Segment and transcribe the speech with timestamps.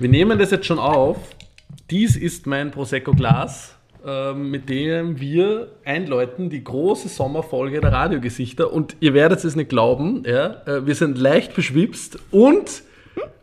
[0.00, 1.16] Wir nehmen das jetzt schon auf.
[1.88, 8.72] Dies ist mein Prosecco-Glas, ähm, mit dem wir einläuten die große Sommerfolge der Radiogesichter.
[8.72, 12.82] Und ihr werdet es nicht glauben, ja, äh, wir sind leicht beschwipst und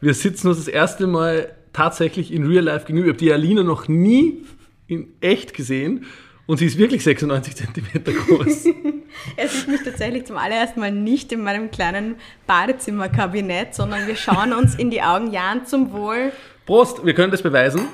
[0.01, 3.07] wir sitzen uns das erste Mal tatsächlich in Real Life gegenüber.
[3.07, 4.43] Ich habe die Alina noch nie
[4.87, 6.03] in echt gesehen
[6.47, 8.65] und sie ist wirklich 96 Zentimeter groß.
[9.35, 12.15] er sieht mich tatsächlich zum allerersten Mal nicht in meinem kleinen
[12.47, 15.31] Badezimmerkabinett, sondern wir schauen uns in die Augen.
[15.31, 16.31] Jan, zum Wohl.
[16.65, 17.87] Prost, wir können das beweisen.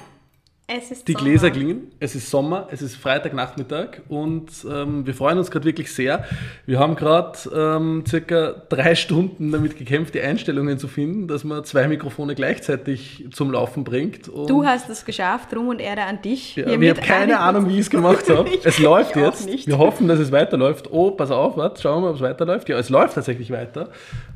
[0.70, 1.24] Es ist Die Sommer.
[1.24, 5.94] Gläser klingen, es ist Sommer, es ist Freitagnachmittag und ähm, wir freuen uns gerade wirklich
[5.94, 6.26] sehr.
[6.66, 11.64] Wir haben gerade ähm, circa drei Stunden damit gekämpft, die Einstellungen zu finden, dass man
[11.64, 14.28] zwei Mikrofone gleichzeitig zum Laufen bringt.
[14.28, 16.58] Du hast es geschafft, Ruhm und Ehre an dich.
[16.58, 18.50] ja, ich habe keine Ahnung, wie ich es gemacht habe.
[18.66, 19.46] Es läuft jetzt.
[19.46, 19.68] nicht.
[19.68, 20.92] Wir hoffen, dass es weiterläuft.
[20.92, 22.68] Oh, pass auf, warte, schauen wir mal, ob es weiterläuft.
[22.68, 23.88] Ja, es läuft tatsächlich weiter.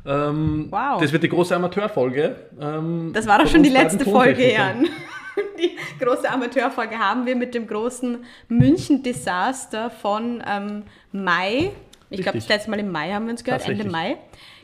[0.06, 0.98] Ähm, Wow.
[1.02, 2.36] Das wird die große Amateurfolge.
[2.58, 4.50] Ähm, Das war doch schon die letzte Folge.
[4.50, 4.86] Jan.
[5.58, 11.72] Die große Amateurfolge haben wir mit dem großen München-Desaster von ähm, Mai.
[12.10, 13.88] Ich glaube, das letzte Mal im Mai haben wir uns gehört, Ende.
[13.88, 14.18] Mai.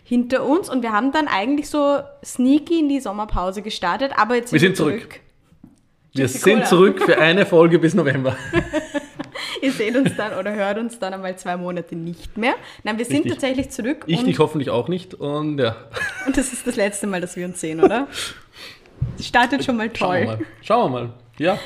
[0.04, 4.52] Hinter uns und wir haben dann eigentlich so sneaky in die Sommerpause gestartet, aber jetzt
[4.52, 5.20] Wir sind sind zurück.
[6.12, 8.36] Wir Gypsy sind zurück für eine Folge bis November.
[9.62, 12.54] Ihr seht uns dann oder hört uns dann einmal zwei Monate nicht mehr.
[12.84, 13.32] Nein, wir sind Richtig.
[13.32, 15.14] tatsächlich zurück Ich dich hoffentlich auch nicht.
[15.14, 15.76] Und ja,
[16.26, 18.08] und das ist das letzte Mal, dass wir uns sehen, oder?
[19.20, 20.36] Startet schon mal schauen wir toll.
[20.36, 20.46] mal.
[20.62, 21.12] Schauen wir mal.
[21.38, 21.58] Ja,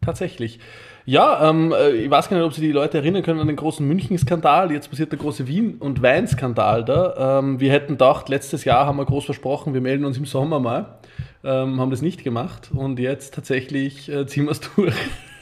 [0.00, 0.58] tatsächlich.
[1.04, 3.56] Ja, ähm, äh, ich weiß gar nicht, ob sich die Leute erinnern können an den
[3.56, 4.70] großen München-Skandal.
[4.72, 7.38] Jetzt passiert der große Wien- und Wein-Skandal da.
[7.38, 10.60] Ähm, wir hätten gedacht, letztes Jahr haben wir groß versprochen, wir melden uns im Sommer
[10.60, 10.98] mal.
[11.44, 12.70] Ähm, haben das nicht gemacht.
[12.74, 14.94] Und jetzt tatsächlich äh, ziehen wir es durch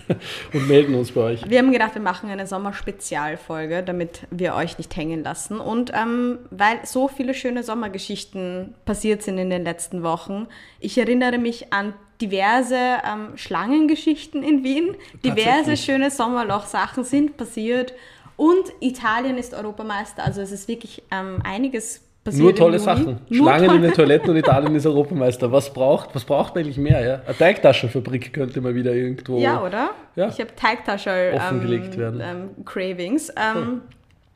[0.53, 1.49] und melden uns bei euch.
[1.49, 5.61] Wir haben gedacht, wir machen eine Sommerspezialfolge, damit wir euch nicht hängen lassen.
[5.61, 10.47] Und ähm, weil so viele schöne Sommergeschichten passiert sind in den letzten Wochen.
[10.81, 14.97] Ich erinnere mich an diverse ähm, Schlangengeschichten in Wien.
[15.25, 17.93] Diverse schöne Sommerloch-Sachen sind passiert.
[18.37, 20.25] Und Italien ist Europameister.
[20.25, 22.43] Also es ist wirklich ähm, einiges passiert.
[22.43, 22.79] Nur tolle.
[22.79, 23.19] Sachen.
[23.29, 25.51] Nur Schlangen in tolle- den Toiletten und Italien ist Europameister.
[25.51, 27.01] Was braucht, was braucht man eigentlich mehr?
[27.05, 27.21] Ja?
[27.27, 29.39] Eine Teigtaschenfabrik könnte mal wieder irgendwo.
[29.39, 29.91] Ja, oder?
[30.15, 30.29] Ja.
[30.29, 32.21] Ich habe Teigtasche Offengelegt ähm, werden.
[32.23, 33.31] ähm, Cravings.
[33.31, 33.81] Ähm,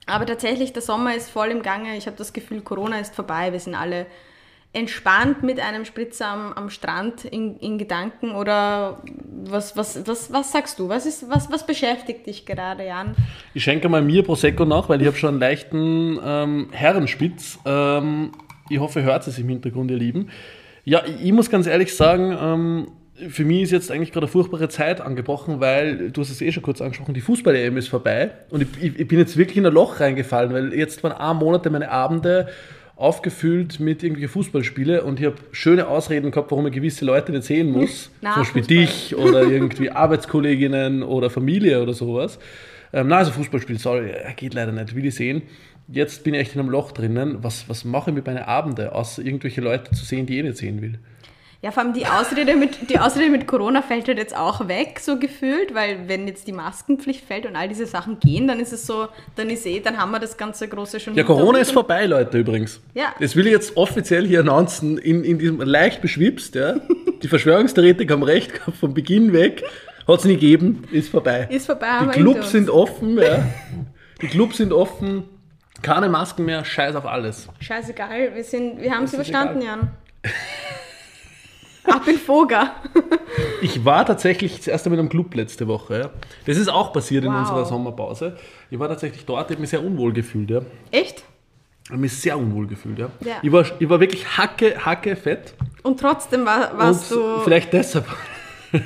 [0.06, 1.96] aber tatsächlich, der Sommer ist voll im Gange.
[1.96, 3.52] Ich habe das Gefühl, Corona ist vorbei.
[3.52, 4.06] Wir sind alle
[4.72, 8.32] entspannt mit einem Spritzer am, am Strand in, in Gedanken.
[8.32, 9.02] Oder
[9.44, 10.88] was, was, was, was sagst du?
[10.88, 13.16] Was, ist, was, was beschäftigt dich gerade, Jan?
[13.52, 17.58] Ich schenke mal mir Prosecco nach, weil ich habe schon einen leichten ähm, Herrenspitz.
[17.64, 18.30] Ähm,
[18.68, 20.30] ich hoffe, hört es im Hintergrund, ihr Lieben.
[20.84, 22.88] Ja, ich, muss ganz ehrlich sagen, ähm,
[23.28, 26.52] für mich ist jetzt eigentlich gerade eine furchtbare Zeit angebrochen, weil, du hast es eh
[26.52, 28.30] schon kurz angesprochen, die Fußball-EM ist vorbei.
[28.50, 31.68] Und ich, ich, bin jetzt wirklich in ein Loch reingefallen, weil jetzt waren ein Monate
[31.70, 32.48] meine Abende
[33.00, 37.44] aufgefüllt mit irgendwelchen Fußballspiele und ich habe schöne Ausreden gehabt, warum ich gewisse Leute nicht
[37.44, 38.10] sehen muss.
[38.20, 38.76] Na, Zum Beispiel Fußball.
[38.76, 42.38] dich oder irgendwie Arbeitskolleginnen oder Familie oder sowas.
[42.92, 45.42] Ähm, na, also Fußballspiel soll, äh, geht leider nicht, will ich sehen.
[45.88, 47.38] Jetzt bin ich echt in einem Loch drinnen.
[47.42, 50.42] Was, was mache ich mit meinen Abenden, außer irgendwelche Leute zu sehen, die ich eh
[50.42, 50.98] nicht sehen will?
[51.62, 54.98] Ja, vor allem die Ausrede mit, die Ausrede mit Corona fällt halt jetzt auch weg,
[54.98, 58.72] so gefühlt, weil wenn jetzt die Maskenpflicht fällt und all diese Sachen gehen, dann ist
[58.72, 61.72] es so, dann ist eh, dann haben wir das ganze große schon Ja, Corona ist
[61.72, 62.80] vorbei, Leute, übrigens.
[62.94, 63.14] Ja.
[63.20, 66.76] Das will ich jetzt offiziell hier announcen, in, in diesem leicht beschwipst, ja.
[67.22, 69.62] Die Verschwörungstheoretiker haben recht gehabt, von Beginn weg.
[70.08, 71.46] Hat es nie gegeben, ist vorbei.
[71.50, 73.44] Ist vorbei, Die Clubs sind offen, ja.
[74.22, 75.24] Die Clubs sind offen.
[75.82, 77.48] Keine Masken mehr, scheiß auf alles.
[77.60, 79.78] Scheißegal, wir, sind, wir haben es überstanden, egal.
[79.78, 80.32] Jan.
[81.94, 82.74] Ab in Foga.
[83.62, 85.98] Ich war tatsächlich das erste Mal in einem Club letzte Woche.
[85.98, 86.10] Ja.
[86.46, 87.40] Das ist auch passiert in Wow.
[87.40, 88.36] unserer Sommerpause.
[88.70, 90.50] Ich war tatsächlich dort, ich habe mich sehr unwohl gefühlt.
[90.50, 90.60] Ja.
[90.90, 91.24] Echt?
[91.84, 92.98] Ich habe mich sehr unwohl gefühlt.
[92.98, 93.10] Ja.
[93.24, 93.36] Ja.
[93.42, 95.54] Ich, war, ich war wirklich hacke, hacke fett.
[95.82, 98.06] Und trotzdem war, warst und du vielleicht deshalb.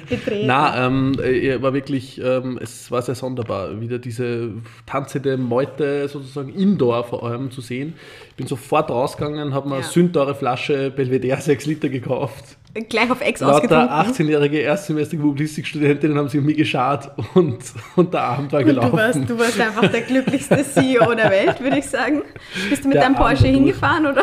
[0.08, 0.46] getreten.
[0.46, 4.52] Na, ähm, äh, war wirklich, ähm, es war sehr sonderbar, wieder diese
[4.86, 7.92] tanzende Meute sozusagen indoor vor allem zu sehen.
[8.34, 9.80] Ich bin sofort rausgegangen, habe mir Ja.
[9.82, 12.56] eine sündteure Flasche Belvedere 6 Liter gekauft.
[12.88, 13.88] Gleich auf Ex Lauter ausgetrunken.
[14.26, 17.58] 18-jährige Erstsemester Publizistikstudentinnen haben sich um mich geschart und,
[17.94, 18.90] und der Abend war gelaufen.
[18.90, 22.22] du warst, du warst einfach der glücklichste CEO der Welt, würde ich sagen.
[22.68, 24.22] Bist du mit Der deinem Porsche hingefahren, oder?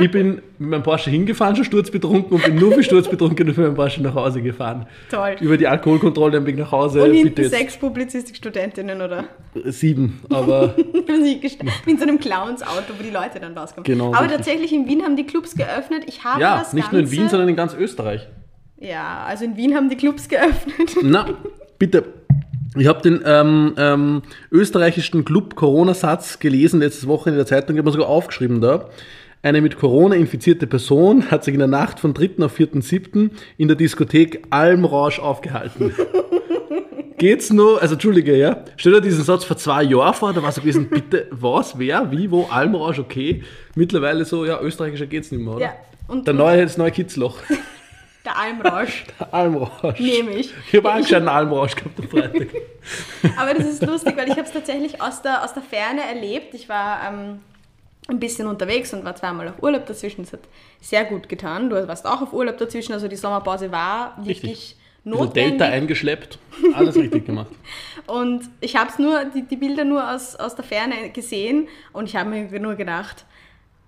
[0.00, 3.62] Ich bin mit meinem Porsche hingefahren, schon sturzbetrunken und bin nur für sturzbetrunken und für
[3.62, 4.86] meinen Porsche nach Hause gefahren.
[5.10, 5.34] Toll.
[5.40, 7.02] Über die Alkoholkontrolle am Weg nach Hause.
[7.02, 9.24] Und bitte hinten jetzt sechs Publizistikstudentinnen, oder?
[9.64, 13.84] sieben, aber Wie in so einem Clowns-Auto, wo die Leute dann rauskommen.
[13.84, 14.36] Genau, Aber richtig.
[14.36, 16.04] tatsächlich in Wien haben die Clubs geöffnet.
[16.06, 18.28] Ich habe ja, das nicht nur in Ganze, Wien, sondern in ganz Österreich.
[18.78, 20.96] Ja, also in Wien haben die Clubs geöffnet.
[21.02, 21.26] Na,
[21.78, 22.04] bitte.
[22.76, 24.22] Ich habe den ähm, ähm,
[24.52, 28.88] österreichischen Club Corona-Satz gelesen letztes Woche in der Zeitung, ich habe mir sogar aufgeschrieben da.
[29.42, 32.44] Eine mit Corona infizierte Person hat sich in der Nacht von 3.
[32.44, 33.30] auf 4.7.
[33.56, 35.94] in der Diskothek Almrausch aufgehalten.
[37.18, 40.52] Geht's nur, also Entschuldige, ja, stell dir diesen Satz vor zwei Jahren vor, da war
[40.52, 43.42] so gewesen, bitte, was, wer, wie, wo, Almrausch, okay.
[43.74, 45.64] Mittlerweile so, ja, österreichischer geht's nicht mehr, oder?
[45.64, 45.72] Ja.
[46.06, 47.36] Und Der neue, das neue Kitzloch.
[48.24, 49.04] der Almrausch.
[49.30, 49.98] Almrausch.
[50.00, 50.52] Nehme ich.
[50.70, 52.48] Ich habe anscheinend einen Almrausch gehabt am Freitag.
[53.36, 56.54] Aber das ist lustig, weil ich habe es tatsächlich aus der, aus der Ferne erlebt.
[56.54, 57.40] Ich war ähm,
[58.08, 60.22] ein bisschen unterwegs und war zweimal auf Urlaub dazwischen.
[60.22, 60.40] Das hat
[60.80, 61.68] sehr gut getan.
[61.68, 65.58] Du warst auch auf Urlaub dazwischen, also die Sommerpause war wirklich Notwendig.
[65.58, 66.38] Delta eingeschleppt,
[66.74, 67.50] alles richtig gemacht.
[68.06, 72.06] Und ich habe es nur, die, die Bilder nur aus, aus der Ferne gesehen und
[72.06, 73.24] ich habe mir nur gedacht,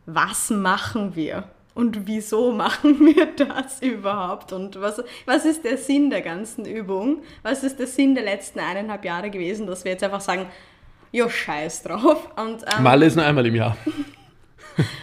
[0.06, 1.44] was machen wir?
[1.74, 4.52] Und wieso machen wir das überhaupt?
[4.52, 7.22] Und was, was ist der Sinn der ganzen Übung?
[7.42, 10.46] Was ist der Sinn der letzten eineinhalb Jahre gewesen, dass wir jetzt einfach sagen,
[11.12, 12.28] jo, scheiß drauf.
[12.36, 13.76] Und, ähm, Malle ist nur einmal im Jahr.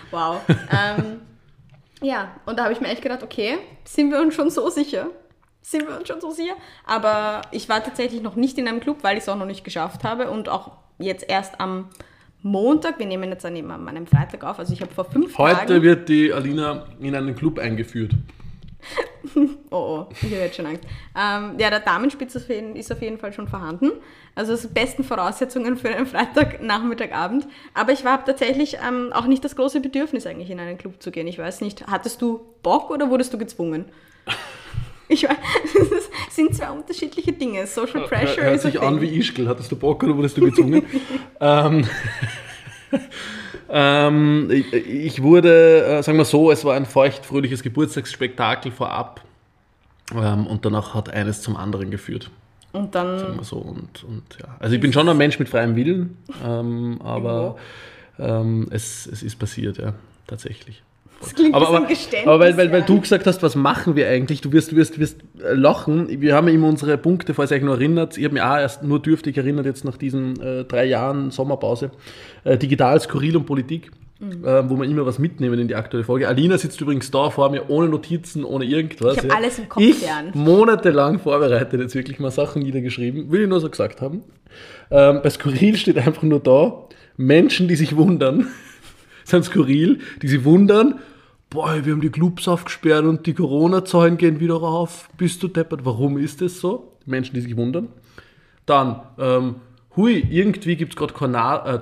[0.09, 0.41] Wow.
[0.47, 1.19] ähm,
[2.01, 5.07] ja, und da habe ich mir echt gedacht, okay, sind wir uns schon so sicher?
[5.61, 6.53] Sind wir uns schon so sicher?
[6.85, 9.63] Aber ich war tatsächlich noch nicht in einem Club, weil ich es auch noch nicht
[9.63, 11.89] geschafft habe und auch jetzt erst am
[12.41, 15.37] Montag, wir nehmen jetzt an dem- an einem Freitag auf, also ich habe vor fünf
[15.37, 15.81] Heute Tagen...
[15.81, 18.11] wird die Alina in einen Club eingeführt.
[19.69, 20.83] Oh, oh, ich habe jetzt schon Angst.
[21.13, 23.91] Ähm, ja, der Damenspitz ist auf jeden- Fall schon vorhanden.
[24.35, 27.45] Also die besten Voraussetzungen für einen Freitagnachmittagabend.
[27.73, 31.11] Aber ich habe tatsächlich ähm, auch nicht das große Bedürfnis, eigentlich in einen Club zu
[31.11, 31.27] gehen.
[31.27, 33.85] Ich weiß nicht, hattest du Bock oder wurdest du gezwungen?
[35.09, 35.37] Ich weiß,
[35.73, 37.65] das sind zwei unterschiedliche Dinge.
[37.65, 39.47] Social Pressure Hört ist a sich an wie Ischgl.
[39.47, 40.85] Hattest du Bock oder wurdest du gezwungen?
[41.39, 41.87] ähm,
[43.69, 49.21] ähm, ich, ich wurde, äh, sagen wir so, es war ein feuchtfröhliches Geburtstagsspektakel vorab.
[50.13, 52.29] Ähm, und danach hat eines zum anderen geführt.
[52.73, 53.57] Und dann Sagen wir so.
[53.57, 54.55] Und, und, ja.
[54.59, 57.57] Also ich bin schon ein Mensch mit freiem Willen, ähm, aber
[58.19, 59.93] ähm, es, es ist passiert, ja,
[60.27, 60.83] tatsächlich.
[61.19, 62.85] Das klingt Aber, aber, aber weil, weil, weil ja.
[62.85, 64.41] du gesagt hast, was machen wir eigentlich?
[64.41, 66.21] Du wirst, du wirst, wirst äh, lachen.
[66.21, 68.17] Wir haben immer unsere Punkte, falls ihr euch noch erinnert.
[68.17, 71.91] Ich habe mich auch erst nur dürftig erinnert, jetzt nach diesen äh, drei Jahren Sommerpause.
[72.43, 74.43] Äh, digital, Skurril und Politik, Mhm.
[74.45, 76.27] äh, wo wir immer was mitnehmen in die aktuelle Folge.
[76.27, 79.17] Alina sitzt übrigens da vor mir, ohne Notizen, ohne irgendwas.
[79.17, 80.31] Ich hab alles im Kopf, Ich Jan.
[80.33, 83.31] monatelang vorbereitet, jetzt wirklich mal Sachen niedergeschrieben.
[83.31, 84.23] Will ich nur so gesagt haben.
[84.89, 88.47] Ähm, bei Skurril steht einfach nur da, Menschen, die sich wundern,
[89.27, 90.99] sind skurril, die sich wundern,
[91.49, 95.09] boah, wir haben die Clubs aufgesperrt und die Corona-Zahlen gehen wieder rauf.
[95.17, 95.85] Bist du deppert?
[95.85, 96.93] Warum ist das so?
[97.05, 97.89] Menschen, die sich wundern.
[98.65, 99.55] Dann, ähm,
[99.95, 101.13] hui, irgendwie gibt es gerade
[101.65, 101.79] äh,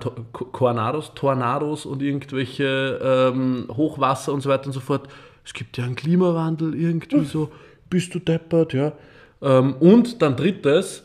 [0.53, 5.07] Tornados, Tornados und irgendwelche ähm, Hochwasser und so weiter und so fort.
[5.43, 7.51] Es gibt ja einen Klimawandel, irgendwie so,
[7.89, 8.93] bist du deppert, ja.
[9.41, 11.04] Ähm, und dann drittes,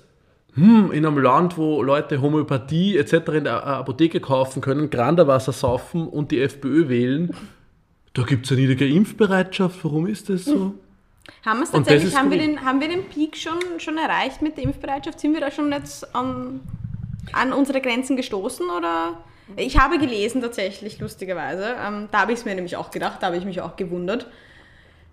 [0.61, 3.13] hm, in einem Land, wo Leute Homöopathie etc.
[3.29, 7.35] in der A- Apotheke kaufen können, Granderwasser saufen und die FPÖ wählen,
[8.13, 9.85] da gibt es eine niedrige Impfbereitschaft.
[9.85, 10.75] Warum ist das so?
[11.45, 15.21] Haben, tatsächlich, haben, wir den, haben wir den Peak schon, schon erreicht mit der Impfbereitschaft?
[15.21, 16.61] Sind wir da schon jetzt an,
[17.33, 18.67] an unsere Grenzen gestoßen?
[18.69, 19.19] Oder?
[19.57, 23.29] Ich habe gelesen tatsächlich, lustigerweise, ähm, da habe ich es mir nämlich auch gedacht, da
[23.29, 24.27] habe ich mich auch gewundert,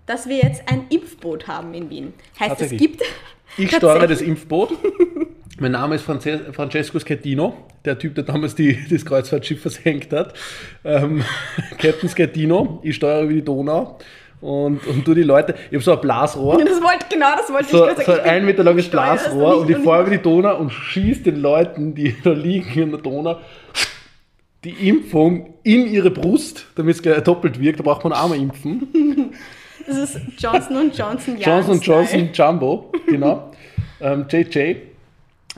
[0.05, 2.13] dass wir jetzt ein Impfboot haben in Wien.
[2.39, 3.03] Heißt, es gibt...
[3.57, 4.69] Ich steuere das Impfboot.
[5.59, 10.33] mein Name ist Frances Francesco Schettino, der Typ, der damals die, das Kreuzfahrtschiff versenkt hat.
[10.83, 11.23] Ähm,
[11.77, 13.97] Captain Schettino, ich steuere über die Donau
[14.41, 15.55] und, und tu die Leute.
[15.69, 16.63] Ich habe so ein Blasrohr.
[16.63, 18.21] Das wollte, genau, das wollte so, ich gerade so sagen.
[18.21, 21.95] ein ein Meter langes Blasrohr und ich fahre über die Donau und schieße den Leuten,
[21.95, 23.39] die da liegen in der Donau,
[24.63, 27.79] die Impfung in ihre Brust, damit es doppelt wirkt.
[27.79, 29.33] Da braucht man auch mal impfen.
[29.87, 32.01] Das ist Johnson Johnson Johnson Style.
[32.01, 33.51] Johnson Jumbo, genau.
[34.01, 34.75] ähm, JJ.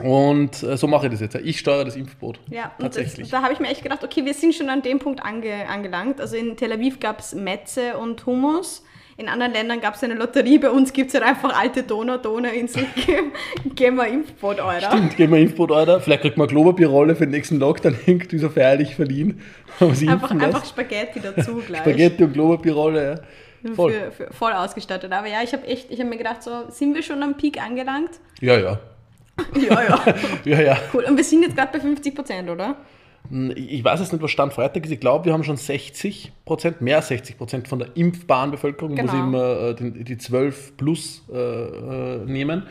[0.02, 1.34] Und äh, so mache ich das jetzt.
[1.36, 2.40] Ich steuere das Impfboot.
[2.48, 3.28] Ja, und Tatsächlich.
[3.28, 5.68] Das, da habe ich mir echt gedacht, okay, wir sind schon an dem Punkt ange,
[5.68, 6.20] angelangt.
[6.20, 8.82] Also in Tel Aviv gab es Metze und Hummus.
[9.18, 10.56] In anderen Ländern gab es eine Lotterie.
[10.58, 12.86] Bei uns gibt es halt einfach alte Donau, Donauinsel.
[12.96, 13.20] Geh-
[13.74, 14.90] Gehen wir Impfboot, Alter.
[14.90, 16.00] Stimmt, gehen wir Impfboot, Alter.
[16.00, 19.42] Vielleicht kriegt man eine Klopapierrolle für den nächsten Lockdown, irgendwie so feierlich verliehen.
[19.80, 21.80] Einfach, einfach Spaghetti dazu gleich.
[21.80, 23.20] Spaghetti und Klopapierrolle, ja.
[23.74, 23.92] Voll.
[23.92, 25.12] Für, für, voll ausgestattet.
[25.12, 27.60] Aber ja, ich habe echt, ich habe mir gedacht, so, sind wir schon am Peak
[27.62, 28.20] angelangt?
[28.40, 28.78] Ja, ja.
[29.54, 30.04] Ja, ja.
[30.44, 30.78] Ja, ja.
[30.92, 31.04] Cool.
[31.04, 32.76] Und wir sind jetzt gerade bei 50 Prozent, oder?
[33.54, 34.90] Ich weiß jetzt nicht, was Stand Freitag ist.
[34.92, 38.92] Ich glaube, wir haben schon 60 Prozent, mehr als 60 Prozent von der impfbaren Bevölkerung,
[38.92, 39.12] wo Genau.
[39.12, 39.74] sie immer äh,
[40.04, 42.66] die 12 plus äh, äh, nehmen.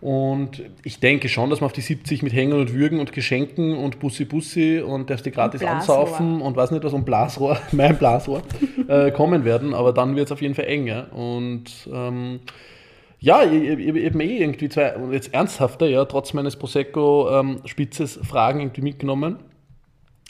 [0.00, 3.74] Und ich denke schon, dass wir auf die 70 mit Hängen und Würgen und Geschenken
[3.76, 5.98] und Bussi Bussi und darfst die gratis Blasrohr.
[5.98, 8.42] ansaufen und weiß nicht was und Blasrohr, mein Blasrohr,
[8.88, 9.72] äh, kommen werden.
[9.72, 10.86] Aber dann wird es auf jeden Fall eng.
[10.86, 11.04] Ja?
[11.04, 12.40] Und ähm,
[13.20, 19.38] ja, mir eh irgendwie zwei, und jetzt ernsthafter, ja, trotz meines Prosecco-Spitzes Fragen irgendwie mitgenommen.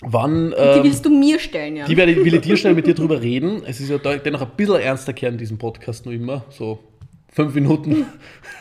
[0.01, 1.87] Wann, Die ähm, willst du mir stellen, ja.
[1.87, 3.63] die werde, will ich dir schnell mit dir drüber reden.
[3.67, 6.45] Es ist ja dennoch ein bisschen ernster Kern in diesem Podcast noch immer.
[6.51, 6.79] So
[7.35, 8.07] fünf Minuten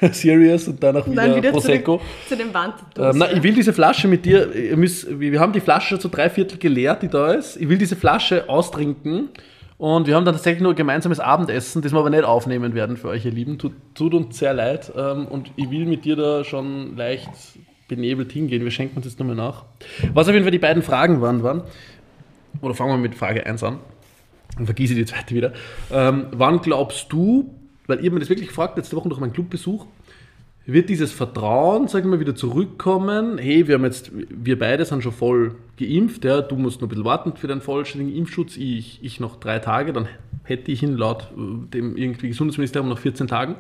[0.12, 1.98] serious und danach wieder, dann wieder Prosecco.
[1.98, 2.74] zurück zu den Wand.
[2.98, 6.10] Ähm, nein, ich will diese Flasche mit dir, müsst, wir haben die Flasche schon zu
[6.10, 7.56] drei Viertel geleert, die da ist.
[7.58, 9.30] Ich will diese Flasche austrinken
[9.78, 12.98] und wir haben dann tatsächlich nur ein gemeinsames Abendessen, das wir aber nicht aufnehmen werden
[12.98, 13.60] für euch, ihr Lieben.
[13.60, 17.30] Tut, tut uns sehr leid ähm, und ich will mit dir da schon leicht
[17.88, 18.64] benebelt hingehen.
[18.64, 19.66] Wir schenken uns jetzt nochmal nach.
[20.14, 21.62] Was auf jeden Fall die beiden Fragen waren, waren,
[22.62, 23.78] oder fangen wir mit Frage 1 an,
[24.58, 25.54] dann vergieße ich die zweite wieder.
[25.92, 27.54] Ähm, wann glaubst du,
[27.88, 29.86] weil ihr mir das wirklich gefragt, letzte Woche durch meinen Clubbesuch,
[30.66, 33.38] wird dieses Vertrauen, sagen wir, wieder zurückkommen?
[33.38, 36.90] Hey, wir haben jetzt, wir beide sind schon voll geimpft, ja, du musst noch ein
[36.90, 40.08] bisschen warten für deinen vollständigen Impfschutz, ich, ich noch drei Tage, dann
[40.44, 43.56] hätte ich ihn laut äh, dem irgendwie Gesundheitsministerium noch 14 Tagen.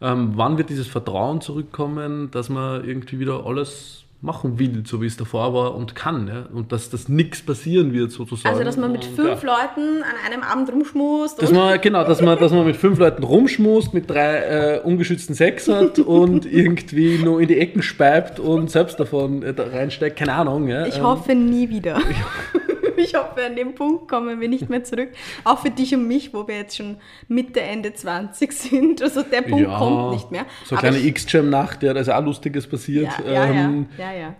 [0.00, 5.06] Ähm, wann wird dieses Vertrauen zurückkommen, dass man irgendwie wieder alles machen will, so wie
[5.06, 6.46] es davor war und kann, ja?
[6.52, 8.48] und dass das nichts passieren wird sozusagen.
[8.52, 9.52] Also, dass man mit Und, fünf ja.
[9.54, 11.40] Leuten an einem Abend rumschmust.
[11.40, 15.34] Dass man, genau, dass man, dass man mit fünf Leuten rumschmust, mit drei äh, ungeschützten
[15.34, 20.16] Sex hat und irgendwie nur in die Ecken speibt und selbst davon äh, da reinsteigt,
[20.16, 20.68] keine Ahnung.
[20.68, 20.86] Ja.
[20.86, 22.00] Ich Ähm, hoffe nie wieder.
[22.96, 25.10] Ich hoffe, an dem Punkt kommen wir nicht mehr zurück.
[25.44, 26.96] Auch für dich und mich, wo wir jetzt schon
[27.28, 29.02] Mitte, Ende 20 sind.
[29.02, 30.46] Also der Punkt ja, kommt nicht mehr.
[30.64, 33.10] So eine Aber kleine X-Jam-Nacht, ja, da ist auch Lustiges passiert.
[33.26, 34.12] Ja, ja, ähm, ja.
[34.12, 34.34] ja, ja.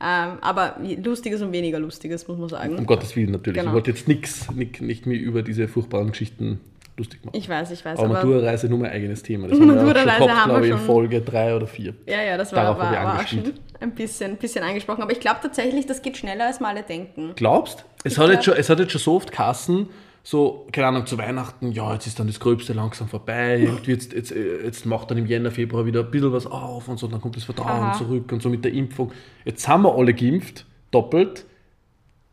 [0.00, 2.76] Ähm, aber Lustiges und weniger Lustiges, muss man sagen.
[2.78, 3.58] Um Gottes Willen natürlich.
[3.58, 3.70] Genau.
[3.70, 6.60] Ich wollte jetzt nichts, nicht, nicht mehr über diese furchtbaren Geschichten
[6.98, 7.36] lustig machen.
[7.36, 7.98] Ich weiß, ich weiß.
[7.98, 9.48] aber Aber, Matura-Reise nur mein eigenes Thema.
[9.48, 10.78] Das haben wir auch schon gehabt, glaube ich, in.
[10.78, 11.94] Folge drei oder vier.
[12.06, 13.42] ja, ja, das war, Darauf war, war auch schon
[13.80, 15.02] ein bisschen, bisschen angesprochen.
[15.02, 17.32] Aber ich glaube tatsächlich, das geht schneller, als wir alle denken.
[17.36, 17.84] Glaubst?
[18.04, 19.88] Es Ich hat, glaub- jetzt schon, es hat jetzt schon so oft Kassen,
[20.24, 24.12] so, keine Ahnung, zu Weihnachten, ja, jetzt ist dann das Gröbste langsam vorbei, irgendwie jetzt,
[24.12, 27.20] jetzt, jetzt macht dann im Jänner, Februar wieder ein bisschen was auf und so, dann
[27.20, 27.92] kommt das Vertrauen Aha.
[27.96, 29.12] zurück und so mit der Impfung.
[29.44, 31.46] Jetzt haben wir alle geimpft, doppelt.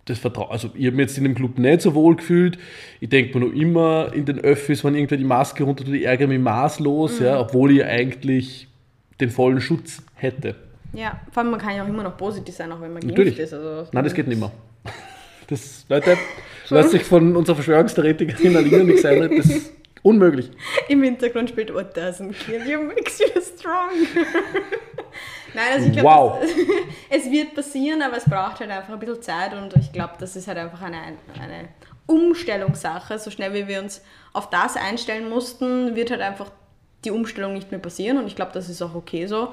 [0.05, 2.59] Das Vertrauen, also ich habe mich jetzt in dem Club nicht so wohl gefühlt.
[2.99, 6.05] Ich denke mir noch immer in den Öffis, wenn irgendwer die Maske runter tut, ich
[6.05, 7.25] ärgere mich maßlos, Mhm.
[7.25, 8.67] ja, obwohl ich eigentlich
[9.19, 10.55] den vollen Schutz hätte.
[10.93, 13.17] Ja, vor allem man kann ja auch immer noch positiv sein, auch wenn man geimpft
[13.17, 13.39] Natürlich.
[13.39, 13.53] ist.
[13.53, 14.51] Also, Nein, das geht nicht mehr.
[15.47, 16.17] Das, Leute,
[16.69, 20.49] lasst sich von unserer Verschwörungstheoretikerin Alina nicht sein, das ist unmöglich.
[20.89, 23.89] Im Hintergrund spielt What doesn't kill you makes you strong.
[25.55, 26.39] Nein, also ich glaube, Wow.
[27.09, 30.35] es wird passieren, aber es braucht halt einfach ein bisschen Zeit und ich glaube, das
[30.35, 30.97] ist halt einfach eine,
[31.41, 31.69] eine
[32.07, 33.17] Umstellungssache.
[33.19, 34.01] So schnell wie wir uns
[34.33, 36.51] auf das einstellen mussten, wird halt einfach
[37.03, 39.49] die Umstellung nicht mehr passieren und ich glaube, das ist auch okay so.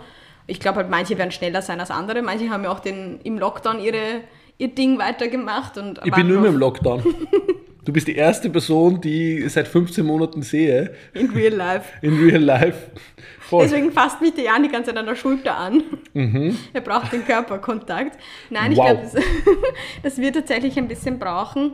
[0.47, 2.21] Ich glaube halt, manche werden schneller sein als andere.
[2.21, 4.23] Manche haben ja auch den, im Lockdown ihre,
[4.59, 5.79] ihr Ding weitergemacht.
[5.79, 7.03] Und Ich bin nur im Lockdown.
[7.85, 11.89] Du bist die erste Person, die ich seit 15 Monaten sehe, in real life.
[12.01, 12.91] in real life.
[13.41, 13.65] Voll.
[13.65, 15.83] Deswegen fasst mich der Jan die ganze Zeit an der Schulter an.
[16.73, 18.19] Er braucht den Körperkontakt.
[18.51, 18.87] Nein, ich Wow.
[18.87, 19.15] glaube, das,
[20.05, 21.73] das wird tatsächlich ein bisschen brauchen.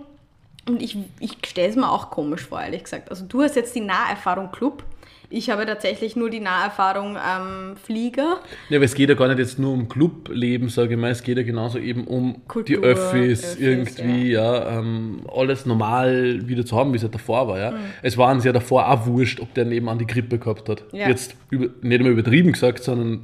[0.67, 3.11] Und ich, ich stelle es mir auch komisch vor, ehrlich gesagt.
[3.11, 4.85] Also du hast jetzt die Naherfahrung Club.
[5.31, 8.41] Ich habe tatsächlich nur die Naherfahrung ähm, Flieger.
[8.71, 11.23] Ja, aber es geht ja gar nicht jetzt nur um Clubleben, sage ich mal, es
[11.23, 16.65] geht ja genauso eben um Kultur, die Öffis, Öffis, irgendwie, ja, ähm, alles normal wieder
[16.65, 17.61] zu haben, wie es ja davor war, Mhm.
[17.63, 17.75] ja.
[18.01, 20.85] Es war uns ja davor auch wurscht, ob der nebenan die Grippe gehabt hat.
[20.93, 21.09] Ja.
[21.09, 23.21] Jetzt über, nicht einmal übertrieben gesagt, sondern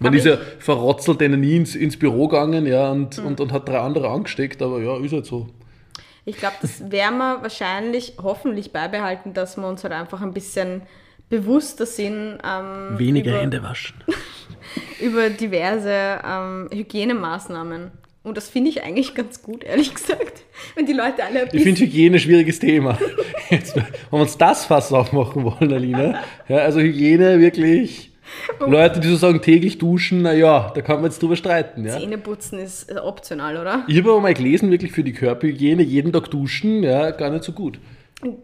[0.00, 3.26] man Aber ist ja verrotzelt denen nie ins, ins Büro gegangen, ja, und, Mhm.
[3.26, 5.46] und, und hat drei andere angesteckt, aber ja, ist halt so.
[6.24, 10.82] Ich glaube, das werden wir wahrscheinlich hoffentlich beibehalten, dass wir uns halt einfach ein bisschen
[11.28, 12.38] bewusster sind.
[12.44, 13.96] Ähm, über, waschen.
[15.00, 17.90] über diverse ähm, Hygienemaßnahmen.
[18.24, 20.44] Und das finde ich eigentlich ganz gut, ehrlich gesagt.
[20.74, 22.98] Wenn die Leute alle Ich finde Hygiene ein schwieriges Thema.
[23.50, 26.22] Jetzt, wenn wir uns das Fass aufmachen wollen, Alina.
[26.48, 28.12] Ja, also Hygiene wirklich.
[28.58, 31.84] Leute, die so sagen, täglich duschen, naja, da kann man jetzt drüber streiten.
[31.84, 31.98] Ja.
[31.98, 33.84] Zähneputzen ist äh, optional, oder?
[33.86, 37.44] Ich habe aber mal gelesen, wirklich für die Körperhygiene, jeden Tag duschen, ja, gar nicht
[37.44, 37.78] so gut.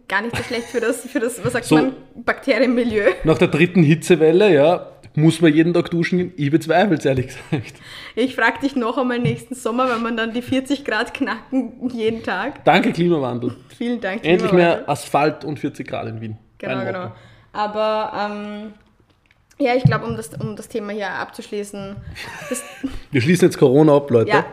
[0.09, 1.77] Gar nicht so schlecht für das, für das was sagt So.
[1.77, 3.13] man, Bakterienmilieu.
[3.25, 6.33] Nach der dritten Hitzewelle, ja, muss man jeden Tag duschen.
[6.37, 7.75] Ich bezweifle es ehrlich gesagt.
[8.15, 12.23] Ich frage dich noch einmal nächsten Sommer, wenn man dann die 40 Grad knacken jeden
[12.23, 12.65] Tag.
[12.65, 13.57] Danke, Klimawandel.
[13.77, 14.25] Vielen Dank.
[14.25, 14.89] Endlich mehr.
[14.89, 16.39] Asphalt und 40 Grad in Wien.
[16.59, 17.13] Genau, genau.
[17.53, 18.73] Aber ähm,
[19.61, 21.97] ja, ich glaube, um das, um das Thema hier abzuschließen,
[22.49, 22.63] das,
[23.11, 24.31] Wir schließen jetzt Corona ab, Leute.
[24.31, 24.47] ja,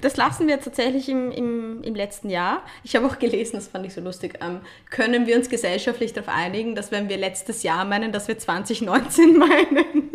[0.00, 2.62] das lassen wir tatsächlich im, im, im letzten Jahr.
[2.84, 6.34] Ich habe auch gelesen, das fand ich so lustig, ähm, können wir uns gesellschaftlich darauf
[6.34, 10.09] einigen, dass wenn wir letztes Jahr meinen, dass wir 2019 meinen.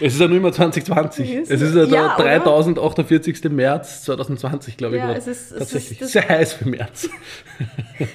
[0.00, 1.30] Es ist ja nur immer 2020.
[1.32, 1.68] Ist es es?
[1.70, 2.24] ist ja der Ja, oder?
[2.24, 3.44] 3048.
[3.50, 5.02] März 2020, glaube ich.
[5.02, 6.00] Ja, es ist- es Tatsächlich.
[6.00, 7.08] ist das- Sehr heiß für März.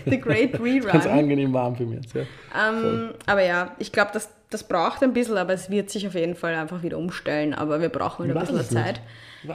[0.06, 0.52] The Great
[0.86, 1.20] Ganz Rerun.
[1.20, 2.08] angenehm warm für März.
[2.14, 2.22] Ja.
[2.70, 6.16] Ähm, aber ja, ich glaube, das, das braucht ein bisschen, aber es wird sich auf
[6.16, 7.54] jeden Fall einfach wieder umstellen.
[7.54, 9.02] Aber wir brauchen wieder ein bisschen es Zeit.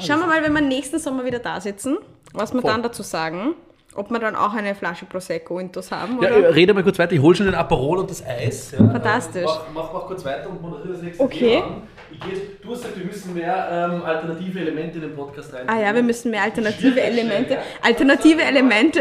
[0.00, 1.98] Schauen wir es mal, wenn wir nächsten Sommer wieder da sitzen,
[2.32, 2.70] was wir Voll.
[2.70, 3.54] dann dazu sagen.
[3.96, 6.14] Ob wir dann auch eine Flasche Prosecco intus haben.
[6.20, 6.48] Ja, Oder?
[6.48, 7.12] äh, rede mal kurz weiter.
[7.12, 8.72] Ich hole schon den Aperol und das Eis.
[8.72, 8.78] Ja.
[8.78, 9.42] Fantastisch.
[9.44, 11.58] Ähm, Mach, mach, mach kurz weiter und moderiere das nächste Okay.
[11.58, 11.82] An.
[12.14, 15.68] Ich geh, du hast gesagt, wir müssen mehr ähm, alternative Elemente in den Podcast rein.
[15.68, 17.58] Ah ja, wir müssen mehr alternative Elemente.
[17.82, 19.00] Alternative Elemente.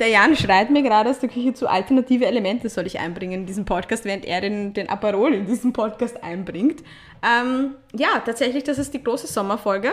[0.00, 3.46] Der Jan schreit mir gerade aus der Küche zu, alternative Elemente soll ich einbringen in
[3.46, 6.82] diesem Podcast, während er den, den Aperol in diesem Podcast einbringt.
[7.22, 9.92] Ähm, ja, tatsächlich, das ist die große Sommerfolge,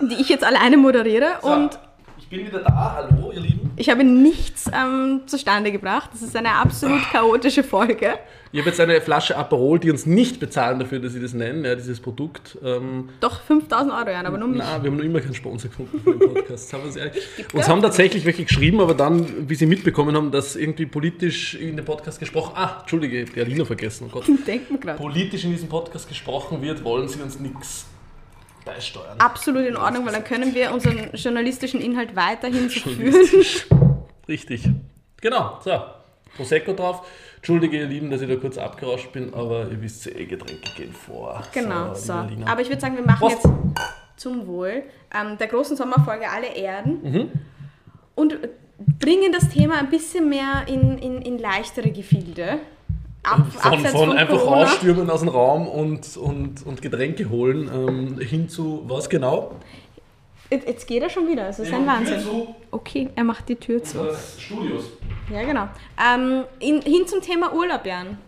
[0.00, 1.78] die ich jetzt alleine moderiere So, und
[2.18, 2.96] ich bin wieder da.
[2.96, 3.55] Hallo, ihr Lieben.
[3.76, 6.10] Ich habe nichts ähm, zustande gebracht.
[6.12, 8.14] Das ist eine absolut chaotische Folge.
[8.52, 11.64] Ich habe jetzt eine Flasche Aperol, die uns nicht bezahlen dafür, dass sie das nennen,
[11.64, 12.56] ja, dieses Produkt.
[12.64, 14.58] Ähm, Doch 5000 Euro, Jan, aber nur mich.
[14.58, 16.72] Nein, wir haben noch immer keinen Sponsor gefunden für den Podcast.
[16.72, 16.96] Wir uns.
[17.52, 21.76] Uns haben tatsächlich welche geschrieben, aber dann, wie sie mitbekommen haben, dass irgendwie politisch in
[21.76, 24.24] dem Podcast gesprochen Ah, Entschuldige, die Alina vergessen, oh Gott.
[24.46, 24.96] Denken gerade.
[24.98, 27.86] Politisch in diesem Podcast gesprochen wird, wollen sie uns nichts
[28.66, 29.18] beisteuern.
[29.18, 33.14] Absolut in Ordnung, weil dann können wir unseren journalistischen Inhalt weiterhin so führen.
[34.28, 34.68] Richtig.
[35.22, 35.80] Genau, so.
[36.36, 37.06] Prosecco drauf.
[37.36, 40.92] Entschuldige, ihr Lieben, dass ich da kurz abgerauscht bin, aber ihr wisst eh, Getränke gehen
[40.92, 41.42] vor.
[41.54, 42.12] Genau, so.
[42.12, 42.46] Alina.
[42.46, 43.44] Aber ich würde sagen, wir machen Prost.
[43.44, 43.48] jetzt
[44.16, 44.82] zum Wohl
[45.14, 47.30] ähm, der großen Sommerfolge alle Erden Mhm.
[48.14, 48.36] und
[48.98, 52.58] bringen das Thema ein bisschen mehr in, in, in leichtere Gefilde.
[53.28, 54.62] Ab, von, von von einfach Corona.
[54.62, 59.52] rausstürmen aus dem Raum und, und, und Getränke holen ähm, hin zu was genau?
[60.48, 62.20] Jetzt, geht er schon wieder, es ist ein Wahnsinn.
[62.70, 63.98] Okay, er macht die Tür zu.
[64.04, 64.84] Des Studios.
[65.32, 65.68] Ja, genau.
[66.00, 68.18] Ähm, in, hin zum Thema Urlaub, Jan.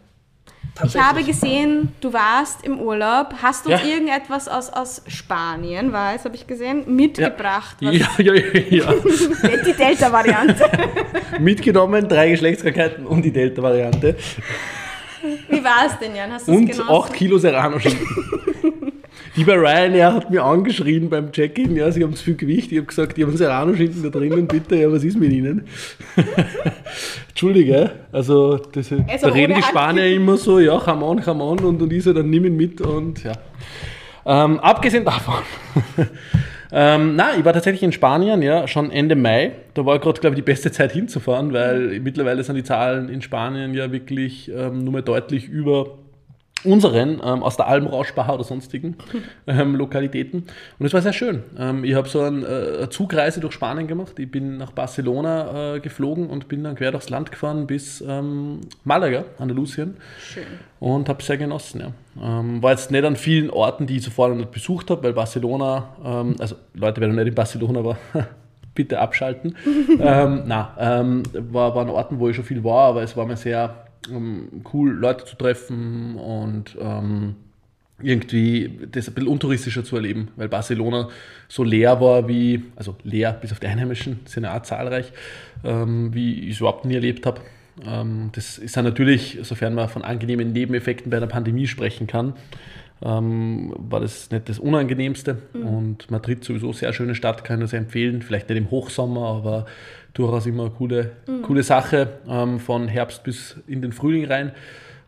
[0.84, 3.34] Ich habe gesehen, du warst im Urlaub.
[3.42, 3.80] Hast du Ja.
[3.84, 7.76] irgendetwas aus, aus Spanien, war es, habe ich gesehen, mitgebracht?
[7.80, 8.94] Ja, was- ja, ja, ja.
[9.66, 10.64] Die Delta-Variante.
[11.40, 14.16] Mitgenommen, drei Geschlechtskrankheiten und die Delta-Variante.
[15.58, 16.30] Wie war es denn, Jan?
[16.30, 16.88] Hast du Und genossen?
[16.88, 18.06] 8 Kilo Serrano-Schinken.
[19.36, 22.70] Die bei Ryanair hat mir angeschrien beim Check-in, ja, sie haben zu viel Gewicht.
[22.70, 25.66] Ich habe gesagt, die haben Serrano-Schinken da drinnen, bitte, ja, was ist mit ihnen?
[27.28, 31.58] Entschuldige, also, das, Also da reden die Spanier immer so, ja, come on, come on,
[31.60, 33.32] und, und ich so, dann nimm ihn mit und ja.
[34.26, 35.42] Ähm, abgesehen davon,
[36.70, 39.52] ähm, na, ich war tatsächlich in Spanien, ja, schon Ende Mai.
[39.74, 43.22] Da war gerade, glaube ich, die beste Zeit hinzufahren, weil mittlerweile sind die Zahlen in
[43.22, 45.98] Spanien ja wirklich ähm, nur mehr deutlich über
[46.64, 48.96] unseren ähm, aus der Almrauschbar oder sonstigen
[49.46, 50.44] ähm, Lokalitäten.
[50.78, 51.42] Und es war sehr schön.
[51.58, 54.18] Ähm, ich habe so äh, eine Zugreise durch Spanien gemacht.
[54.18, 58.60] Ich bin nach Barcelona äh, geflogen und bin dann quer durchs Land gefahren bis ähm,
[58.84, 59.96] Malaga, Andalusien.
[60.20, 60.44] Schön.
[60.80, 61.92] Und habe sehr genossen, ja.
[62.20, 65.12] Ähm, war jetzt nicht an vielen Orten, die ich zuvor noch nicht besucht habe, weil
[65.12, 67.98] Barcelona, ähm, also Leute, wer noch nicht in Barcelona war,
[68.74, 69.56] bitte abschalten.
[70.00, 71.04] ähm, na,
[71.50, 74.90] war, waren Orten, wo ich schon viel war, aber es war mir sehr ähm, cool,
[74.90, 77.36] Leute zu treffen und ähm,
[78.00, 81.08] irgendwie das ein bisschen untouristischer zu erleben, weil Barcelona
[81.48, 85.12] so leer war wie, also leer bis auf die Einheimischen, sind ja auch zahlreich,
[85.64, 87.40] ähm, wie ich es überhaupt nie erlebt habe.
[87.84, 92.34] Ähm, das ist ja natürlich, sofern man von angenehmen Nebeneffekten bei einer Pandemie sprechen kann,
[93.02, 95.38] ähm, war das nicht das Unangenehmste.
[95.54, 98.22] Und Madrid sowieso sehr schöne Stadt, kann ich nur sehr empfehlen.
[98.22, 99.66] Vielleicht nicht im Hochsommer, aber
[100.14, 104.52] durchaus immer eine coole, coole Sache, ähm, von Herbst bis in den Frühling rein.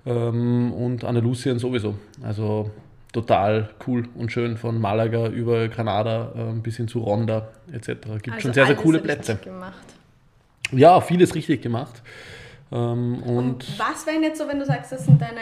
[0.07, 1.97] Ähm, und Andalusien sowieso.
[2.23, 2.71] Also
[3.13, 7.87] total cool und schön von Malaga über Granada ähm, bis hin zu Ronda etc.
[7.87, 9.37] Gibt Also schon sehr, sehr coole Plätze.
[9.37, 9.85] Gemacht.
[10.73, 12.03] Ja, vieles richtig gemacht.
[12.73, 15.41] Ähm, und Was wären jetzt so, wenn du sagst, das sind deine,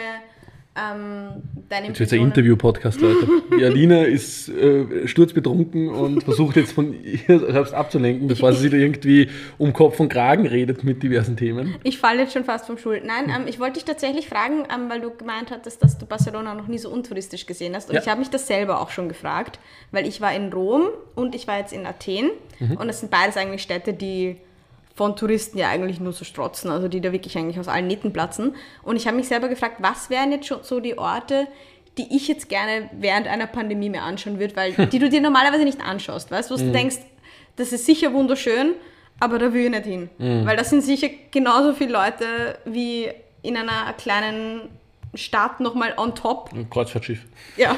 [0.75, 2.27] ähm, deine Jetzt wird ein Impressionen?
[2.27, 3.27] Interview-Podcast, Leute.
[3.59, 8.77] Die Alina ist äh, sturzbetrunken und versucht jetzt von ihr selbst abzulenken, bevor sie da
[8.77, 11.75] irgendwie um Kopf und Kragen redet mit diversen Themen.
[11.83, 13.01] Ich falle jetzt schon fast vom Stuhl.
[13.03, 16.53] Nein, ähm, ich wollte dich tatsächlich fragen, ähm, weil du gemeint hattest, dass du Barcelona
[16.53, 17.89] noch nie so untouristisch gesehen hast.
[17.89, 18.01] Und Ja.
[18.01, 19.59] ich habe mich das selber auch schon gefragt,
[19.91, 20.83] weil ich war in Rom
[21.15, 22.29] und ich war jetzt in Athen.
[22.59, 22.77] Mhm.
[22.77, 24.37] Und das sind beides eigentlich Städte, die
[24.99, 28.11] von Touristen ja eigentlich nur so strotzen, also die da wirklich eigentlich aus allen Nähten
[28.11, 28.53] platzen.
[28.83, 31.47] Und ich habe mich selber gefragt, was wären jetzt schon so die Orte,
[31.97, 35.63] die ich jetzt gerne während einer Pandemie mir anschauen würde, weil die du dir normalerweise
[35.63, 36.65] nicht anschaust, weißt du, wo Mhm.
[36.67, 36.97] du denkst,
[37.55, 38.73] das ist sicher wunderschön,
[39.21, 40.09] aber da will ich nicht hin.
[40.17, 40.45] Mhm.
[40.45, 43.07] Weil das sind sicher genauso viele Leute wie
[43.41, 44.63] in einer kleinen
[45.15, 46.49] Stadt nochmal on top.
[46.53, 47.21] Ein Kreuzfahrtschiff.
[47.55, 47.77] Ja,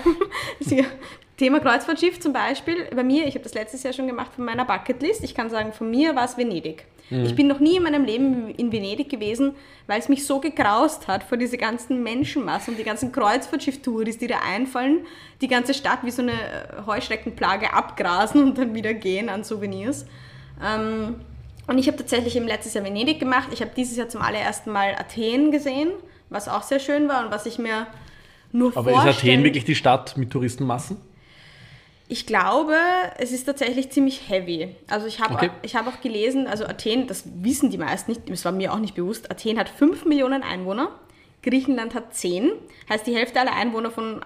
[1.38, 4.66] Thema Kreuzfahrtschiff zum Beispiel, bei mir, ich habe das letztes Jahr schon gemacht von meiner
[4.66, 5.24] Bucketlist.
[5.24, 6.86] Ich kann sagen, von mir war es Venedig.
[7.12, 7.26] Mhm.
[7.26, 9.54] Ich bin noch nie in meinem Leben in Venedig gewesen,
[9.86, 14.28] weil es mich so gegraust hat vor diese ganzen Menschenmassen und die ganzen Kreuzfahrtschiff-Touris, die
[14.28, 15.06] da einfallen,
[15.42, 16.34] die ganze Stadt wie so eine
[16.88, 20.06] Heuschreckenplage abgrasen und dann wieder gehen an Souvenirs.
[20.64, 21.16] Ähm,
[21.68, 23.50] und ich habe tatsächlich im letztes Jahr Venedig gemacht.
[23.52, 25.90] Ich habe dieses Jahr zum allerersten Mal Athen gesehen,
[26.30, 27.88] was auch sehr schön war und was ich mir
[28.52, 30.98] nur Aber ist Athen wirklich die Stadt mit Touristenmassen?
[32.12, 32.76] Ich glaube,
[33.20, 34.76] es ist tatsächlich ziemlich heavy.
[34.90, 35.50] Also ich habe okay.
[35.74, 38.96] hab auch gelesen, also Athen, das wissen die meisten nicht, das war mir auch nicht
[38.96, 40.90] bewusst, Athen hat 5 Millionen Einwohner,
[41.42, 42.52] Griechenland hat 10,
[42.90, 44.26] heißt die Hälfte aller Einwohner von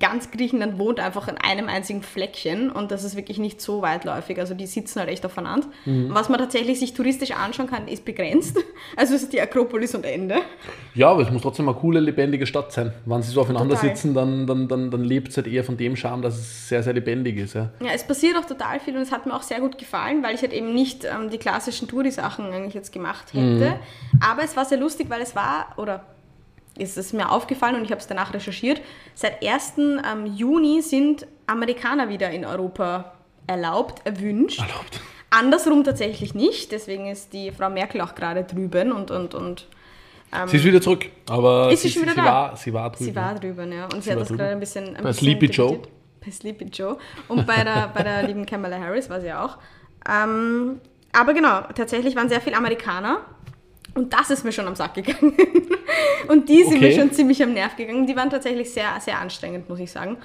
[0.00, 4.38] ganz Griechenland wohnt einfach in einem einzigen Fleckchen und das ist wirklich nicht so weitläufig.
[4.40, 5.68] Also die sitzen halt echt aufeinander.
[5.84, 6.08] Mhm.
[6.12, 8.58] Was man tatsächlich sich touristisch anschauen kann, ist begrenzt.
[8.94, 10.36] Also es ist die Akropolis und Ende.
[10.94, 12.92] Ja, aber es muss trotzdem eine coole, lebendige Stadt sein.
[13.04, 13.90] Wenn sie so aufeinander total.
[13.90, 16.82] sitzen, dann, dann, dann, dann lebt es halt eher von dem Charme, dass es sehr,
[16.82, 17.54] sehr lebendig ist.
[17.54, 17.70] Ja.
[17.80, 20.34] ja, es passiert auch total viel und es hat mir auch sehr gut gefallen, weil
[20.34, 23.42] ich halt eben nicht ähm, die klassischen Touri-Sachen eigentlich jetzt gemacht hätte.
[23.42, 24.20] Mhm.
[24.20, 26.04] Aber es war sehr lustig, weil es war, oder
[26.78, 28.80] ist es mir aufgefallen und ich habe es danach recherchiert.
[29.14, 29.74] Seit 1.
[29.78, 33.12] Ähm, Juni sind Amerikaner wieder in Europa
[33.46, 34.60] erlaubt, erwünscht.
[34.60, 35.00] Erlaubt.
[35.30, 39.10] Andersrum tatsächlich nicht, deswegen ist die Frau Merkel auch gerade drüben und.
[39.10, 39.66] und, und
[40.32, 42.24] ähm, sie ist wieder zurück, aber ist sie, sie, wieder sie, da?
[42.24, 43.04] War, sie war drüben.
[43.04, 43.84] Sie war drüben, ja.
[43.84, 44.88] Und sie, sie hat das gerade ein bisschen.
[44.88, 45.80] Ein bei bisschen Sleepy Joe.
[46.24, 46.96] Bei Sleepy Joe.
[47.28, 49.58] Und bei der, bei der lieben Kamala Harris war sie auch.
[50.08, 50.80] Ähm,
[51.12, 53.20] aber genau, tatsächlich waren sehr viele Amerikaner
[53.96, 55.36] und das ist mir schon am Sack gegangen.
[56.28, 56.88] und die sind okay.
[56.88, 58.06] mir schon ziemlich am Nerv gegangen.
[58.06, 60.18] Die waren tatsächlich sehr, sehr anstrengend, muss ich sagen.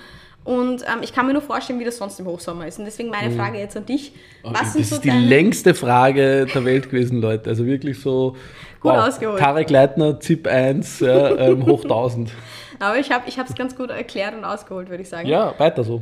[0.44, 2.80] Und ähm, ich kann mir nur vorstellen, wie das sonst im Hochsommer ist.
[2.80, 3.38] Und deswegen meine mhm.
[3.38, 4.14] Frage jetzt an dich.
[4.44, 7.50] Was okay, sind das so ist die längste Frage der Welt gewesen, Leute.
[7.50, 8.36] Also wirklich so.
[8.80, 9.40] Gut wow, ausgeholt.
[9.40, 12.32] Tarek Leitner, ZIP 1, ja, ähm, hoch 1000.
[12.80, 15.28] Aber ich habe es ganz gut erklärt und ausgeholt, würde ich sagen.
[15.28, 16.02] Ja, weiter so.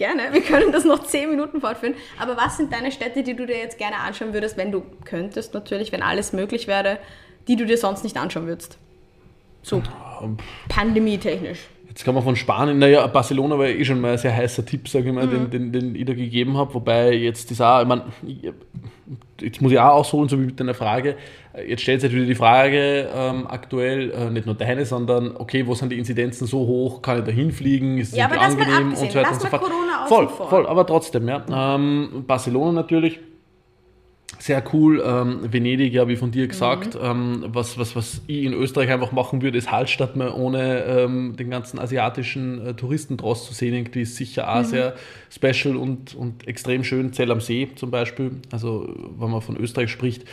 [0.00, 1.94] Gerne, wir können das noch zehn Minuten fortführen.
[2.18, 5.52] Aber was sind deine Städte, die du dir jetzt gerne anschauen würdest, wenn du könntest,
[5.52, 6.96] natürlich, wenn alles möglich wäre,
[7.48, 8.78] die du dir sonst nicht anschauen würdest?
[9.60, 9.82] So
[10.22, 10.38] ähm,
[10.70, 11.68] pandemietechnisch.
[11.86, 14.88] Jetzt kann man von Spanien, naja, Barcelona war eh schon mal ein sehr heißer Tipp,
[14.88, 15.50] sage ich mal, mhm.
[15.50, 16.72] den, den, den ich da gegeben habe.
[16.72, 18.04] Wobei jetzt ist auch, ich meine,
[19.38, 21.16] jetzt muss ich auch ausholen, so wie mit deiner Frage.
[21.66, 25.74] Jetzt stellt sich wieder die Frage ähm, aktuell, äh, nicht nur deine, sondern okay, wo
[25.74, 29.14] sind die Inzidenzen so hoch, kann ich da hinfliegen, ist es ja, angenehm und so
[29.14, 29.62] weiter und so fort.
[30.06, 31.44] Voll, voll, aber trotzdem, ja.
[31.50, 33.18] Ähm, Barcelona natürlich
[34.40, 35.02] sehr cool.
[35.04, 36.94] Ähm, Venedig, ja, wie von dir gesagt.
[36.94, 37.00] Mhm.
[37.04, 41.36] Ähm, was, was, was ich in Österreich einfach machen würde, ist Hallstatt mal ohne ähm,
[41.36, 43.74] den ganzen asiatischen äh, Touristentrost zu sehen.
[43.74, 44.64] Irgendwie ist sicher auch mhm.
[44.64, 44.94] sehr
[45.30, 47.12] special und, und extrem schön.
[47.12, 50.24] Zell am See zum Beispiel, also wenn man von Österreich spricht.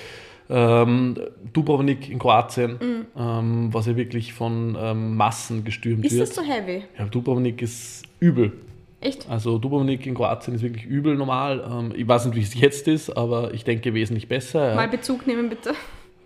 [0.50, 1.16] Ähm,
[1.52, 3.06] Dubrovnik in Kroatien, mhm.
[3.18, 6.24] ähm, was ja wirklich von ähm, Massen gestürmt ist wird.
[6.24, 6.84] Ist das so heavy?
[6.98, 8.54] Ja, Dubrovnik ist übel.
[9.00, 9.30] Echt?
[9.30, 11.64] Also Dubrovnik in Kroatien ist wirklich übel normal.
[11.70, 14.70] Ähm, ich weiß nicht, wie es jetzt ist, aber ich denke wesentlich besser.
[14.70, 14.76] Ja.
[14.76, 15.74] Mal Bezug nehmen bitte.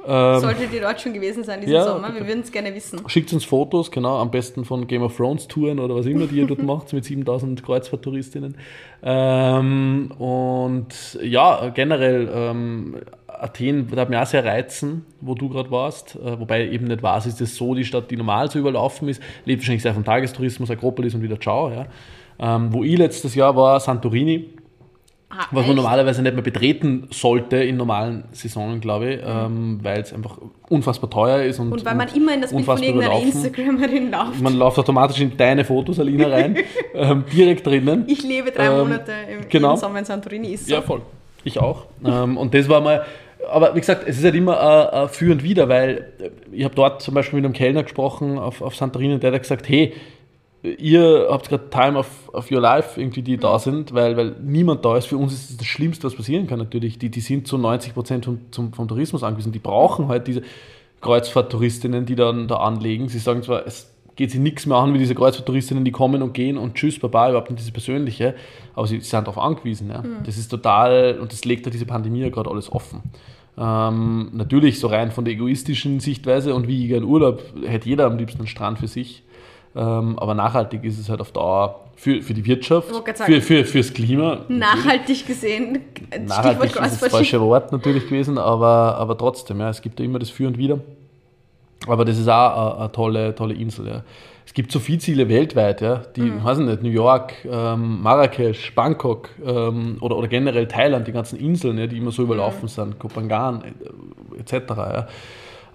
[0.08, 2.08] Ähm, Sollte die dort schon gewesen sein diesen ja, Sommer?
[2.08, 2.22] Bitte.
[2.22, 3.02] Wir würden es gerne wissen.
[3.08, 6.38] Schickt uns Fotos, genau, am besten von Game of Thrones Touren oder was immer die
[6.38, 8.56] ihr dort macht mit 7000 Kreuzfahrttouristinnen.
[9.04, 16.16] Ähm, und ja, generell ähm, Athen hat mir auch sehr reizen, wo du gerade warst,
[16.16, 19.22] äh, wobei eben nicht war, ist das so die Stadt, die normal so überlaufen ist,
[19.46, 21.72] lebt wahrscheinlich sehr vom Tagestourismus, Akropolis und wieder ciao.
[21.72, 21.86] Ja.
[22.40, 24.50] Ähm, wo ich letztes Jahr war, Santorini.
[25.32, 25.76] Ah, was man echt?
[25.76, 30.38] normalerweise nicht mehr betreten sollte in normalen Saisonen, glaube ich, ähm, weil es einfach
[30.70, 31.60] unfassbar teuer ist.
[31.60, 34.41] Und, und weil man und immer in das Bild von irgendeiner Instagramerin läuft.
[34.41, 36.58] Man läuft automatisch in deine Fotos, Alina, rein,
[36.94, 38.04] ähm, direkt drinnen.
[38.08, 39.76] Ich lebe drei ähm, Monate im, genau.
[39.76, 40.50] Sommer in Santorini.
[40.50, 40.74] Ist so.
[40.74, 41.02] Ja, voll.
[41.44, 41.86] Ich auch.
[42.06, 43.06] ähm, und das war mal,
[43.50, 46.12] aber wie gesagt, es ist halt immer äh, äh, für und wieder, weil
[46.52, 49.41] ich habe dort zum Beispiel mit einem Kellner gesprochen auf, auf Santorini und der hat
[49.41, 49.94] gesagt, hey,
[50.63, 54.86] ihr habt gerade Time of, of Your Life irgendwie, die da sind, weil, weil niemand
[54.86, 55.08] da ist.
[55.08, 57.00] Für uns ist das, das Schlimmste, was passieren kann natürlich.
[57.00, 59.52] Die, die sind zu 90 Prozent vom, zum, vom Tourismus angewiesen.
[59.52, 60.43] Die brauchen halt diese
[61.02, 63.10] Kreuzfahrttouristinnen, die dann da anlegen.
[63.10, 66.34] Sie sagen zwar, es geht sie nichts mehr an wie diese Kreuzfahrttouristinnen, die kommen und
[66.34, 68.36] gehen und tschüss, baba, überhaupt nicht diese persönliche,
[68.76, 69.89] aber sie, sie sind darauf angewiesen.
[69.89, 70.02] Ja.
[70.02, 70.17] Mhm.
[70.26, 73.02] Das ist total, und das legt ja diese Pandemie ja gerade alles offen.
[73.58, 78.06] Ähm, natürlich so rein von der egoistischen Sichtweise und wie ich in Urlaub hätte jeder
[78.06, 79.24] am liebsten einen Strand für sich.
[79.76, 82.90] Ähm, aber nachhaltig ist es halt auf Dauer für, für die Wirtschaft,
[83.26, 84.40] für, für, fürs Klima.
[84.50, 85.80] Nachhaltig gesehen,
[86.26, 90.20] nachhaltig ist das falsche Wort natürlich gewesen, aber, aber trotzdem, ja, es gibt ja immer
[90.20, 90.80] das Für und Wider.
[91.88, 93.88] Aber das ist auch eine, tolle, tolle Insel.
[93.88, 94.04] Ja.
[94.46, 96.44] Es gibt so viele Ziele weltweit, ja, die, mhm.
[96.44, 101.40] weiß ich nicht, New York, ähm, Marrakesch, Bangkok ähm, oder, oder generell Thailand, die ganzen
[101.40, 102.68] Inseln, ja, die immer so überlaufen mhm.
[102.68, 103.64] sind, Kopangan
[104.38, 104.54] etc.
[104.70, 105.08] Ja.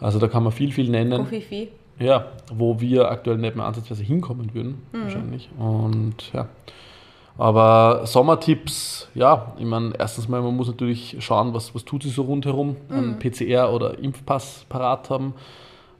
[0.00, 1.18] Also da kann man viel, viel nennen.
[1.18, 1.68] Kofifi.
[1.98, 5.48] Ja, wo wir aktuell nicht mehr ansatzweise hinkommen würden, wahrscheinlich.
[5.58, 6.48] Und ja.
[7.38, 12.14] Aber Sommertipps, ja, ich meine, erstens mal, man muss natürlich schauen, was, was tut sich
[12.14, 15.34] so rundherum, an PCR oder Impfpass parat haben.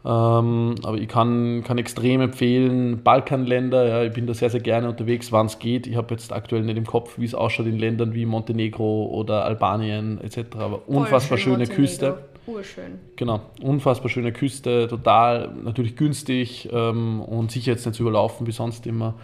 [0.06, 4.88] Ähm, aber ich kann, kann extrem empfehlen, Balkanländer, ja, ich bin da sehr, sehr gerne
[4.88, 5.88] unterwegs, wann es geht.
[5.88, 9.44] Ich habe jetzt aktuell nicht im Kopf, wie es ausschaut in Ländern wie Montenegro oder
[9.44, 10.56] Albanien etc.
[10.58, 12.18] Aber unfassbar schöne Küste.
[12.46, 12.98] Urschön.
[13.16, 18.52] Genau, unfassbar schöne Küste, total natürlich günstig ähm, und sicher jetzt nicht so überlaufen wie
[18.52, 19.14] sonst immer.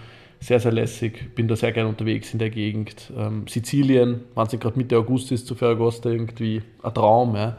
[0.41, 3.13] Sehr, sehr lässig, bin da sehr gerne unterwegs in der Gegend.
[3.17, 7.57] Ähm, Sizilien, wenn es gerade Mitte August ist, zu Ferragosta irgendwie ein Traum, ja,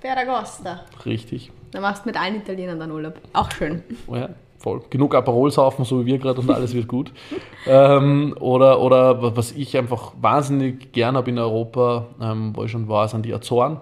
[0.00, 0.80] Ferragosta.
[1.04, 1.50] richtig.
[1.70, 3.14] Da machst du mit allen Italienern dann Urlaub.
[3.32, 3.82] Auch schön.
[4.06, 4.80] Oh Ja, voll.
[4.90, 7.12] Genug Aperol saufen, so wie wir gerade und alles wird gut.
[7.66, 12.70] ähm, oder, oder wa- was ich einfach wahnsinnig gern habe in Europa, ähm, wo ich
[12.70, 13.80] schon war, sind die Azoren.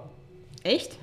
[0.65, 0.97] Echt?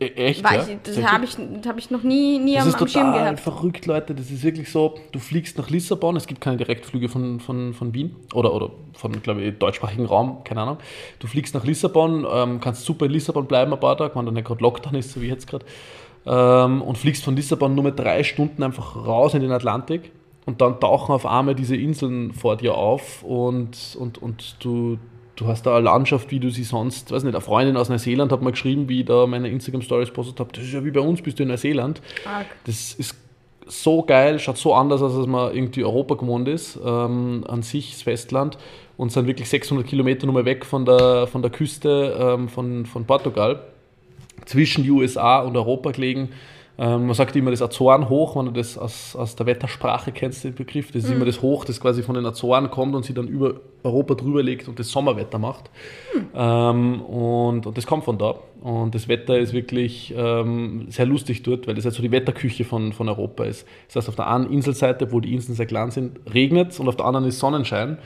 [0.00, 0.62] E echt, War ja?
[0.62, 3.06] ich, das habe ich, das hab ich noch nie, nie Das am, ist am Schirm
[3.08, 3.40] total gehabt.
[3.40, 4.14] verrückt, Leute.
[4.14, 7.92] Das ist wirklich so, du fliegst nach Lissabon, es gibt keine Direktflüge von, von, von
[7.92, 10.78] Wien oder, oder von, glaube ich, deutschsprachigen Raum, keine Ahnung.
[11.18, 14.34] Du fliegst nach Lissabon, ähm, kannst super in Lissabon bleiben ein paar Tage, wenn dann
[14.34, 15.66] nicht gerade Lockdown ist, so wie jetzt gerade,
[16.24, 20.12] ähm, und fliegst von Lissabon nur mit drei Stunden einfach raus in den Atlantik
[20.46, 24.96] und dann tauchen auf einmal diese Inseln vor dir auf und, und, und du,
[25.40, 28.30] du hast da eine Landschaft, wie du sie sonst, weiß nicht, eine Freundin aus Neuseeland
[28.30, 31.00] hat mir geschrieben, wie ich da meine Instagram-Stories postet habe, das ist ja wie bei
[31.00, 32.02] uns, bist du in Neuseeland.
[32.26, 32.46] Arg.
[32.66, 33.14] Das ist
[33.66, 37.92] so geil, schaut so anders aus, als man irgendwie Europa gewohnt ist, ähm, an sich,
[37.92, 38.58] das Festland,
[38.98, 42.84] und sind wirklich 600 Kilometer nur mal weg von der, von der Küste ähm, von,
[42.84, 43.62] von Portugal,
[44.44, 46.30] zwischen die USA und Europa gelegen.
[46.80, 50.44] Ähm, man sagt immer das Azoren hoch, wenn du das aus, aus der Wettersprache kennst,
[50.44, 50.90] den Begriff.
[50.92, 53.56] Das ist immer das Hoch, das quasi von den Azoren kommt und sich dann über
[53.82, 55.70] Europa drüber legt und das Sommerwetter macht.
[56.34, 58.36] Ähm, und, und das kommt von da.
[58.62, 62.64] Und das Wetter ist wirklich ähm, sehr lustig dort, weil das halt so die Wetterküche
[62.64, 63.66] von, von Europa ist.
[63.88, 66.88] Das heißt, auf der einen Inselseite, wo die Inseln sehr klein sind, regnet es und
[66.88, 67.98] auf der anderen ist Sonnenschein.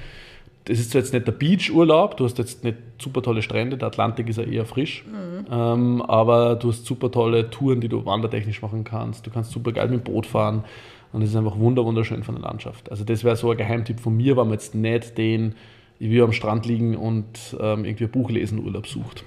[0.67, 3.89] Das ist zwar jetzt nicht der Beachurlaub, du hast jetzt nicht super tolle Strände, der
[3.89, 5.05] Atlantik ist ja eher frisch,
[5.51, 9.27] ähm, aber du hast super tolle Touren, die du wandertechnisch machen kannst.
[9.27, 10.65] Du kannst super geil mit dem Boot fahren
[11.13, 12.91] und es ist einfach wunder wunderschön von der Landschaft.
[12.91, 15.55] Also das wäre so ein Geheimtipp von mir, wenn man jetzt nicht den,
[15.99, 17.27] wie am Strand liegen und
[17.61, 19.23] ähm, irgendwie ein Buch lesen Urlaub sucht.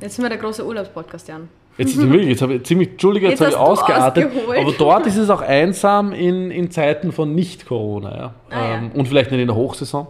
[0.00, 1.48] Jetzt sind wir der große Urlaubspodcast, Jan.
[1.78, 4.26] Jetzt, wirklich, jetzt habe ich ziemlich, Entschuldige, jetzt, Jetzt habe ich ausgeartet.
[4.26, 4.58] ausgeholt.
[4.58, 8.16] Aber dort ist es auch einsam in, in Zeiten von Nicht-Corona.
[8.16, 8.34] Ja.
[8.50, 8.74] Ah, ja.
[8.76, 10.06] ähm, und vielleicht nicht in der Hochsaison.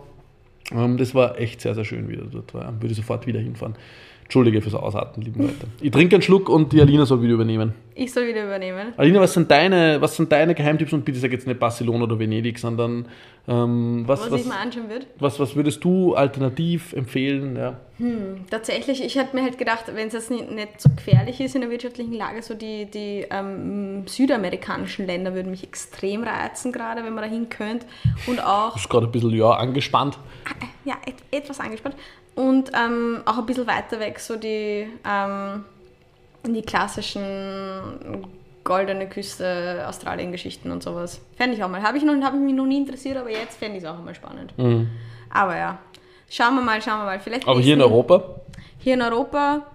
[0.73, 2.81] Ähm, das war echt sehr, sehr schön, wie das dort war.
[2.81, 3.75] Würde sofort wieder hinfahren.
[4.31, 5.66] Entschuldige fürs Ausarten, lieben Leute.
[5.81, 7.75] Ich trinke einen Schluck und die Alina soll wieder übernehmen.
[7.97, 8.93] Ich soll wieder übernehmen.
[8.97, 10.93] Alina, was sind deine, was sind deine Geheimtipps?
[10.93, 13.09] Und bitte sag jetzt nicht Barcelona oder Venedig, sondern
[13.49, 15.07] ähm, was, Was, was, ich mal anschauen würde.
[15.19, 17.57] was, was würdest du alternativ empfehlen?
[17.57, 17.81] Ja.
[18.51, 21.62] Tatsächlich, ich hätte mir halt gedacht, wenn es jetzt nicht, nicht so gefährlich ist in
[21.62, 27.14] der wirtschaftlichen Lage, so die, die ähm, südamerikanischen Länder würden mich extrem reizen, gerade wenn
[27.14, 27.85] man dahin könnte.
[28.29, 30.19] Und auch, Du bist gerade ein bisschen ja, angespannt.
[30.85, 31.97] ja, et, etwas angespannt.
[32.35, 35.64] Und ähm, auch ein bisschen weiter weg, so die, ähm,
[36.47, 38.27] die klassischen
[38.64, 41.21] goldene Küste, Australien-Geschichten und sowas.
[41.37, 41.83] Fände ich auch mal.
[41.83, 43.99] Habe ich, noch- hab ich mich noch nie interessiert, aber jetzt fände ich es auch
[43.99, 44.53] einmal spannend.
[45.31, 45.79] Aber ja,
[46.29, 47.21] schauen wir mal, schauen wir mal.
[47.21, 48.23] Vielleicht Aber hier in Europa?
[48.79, 49.66] hier in Europa,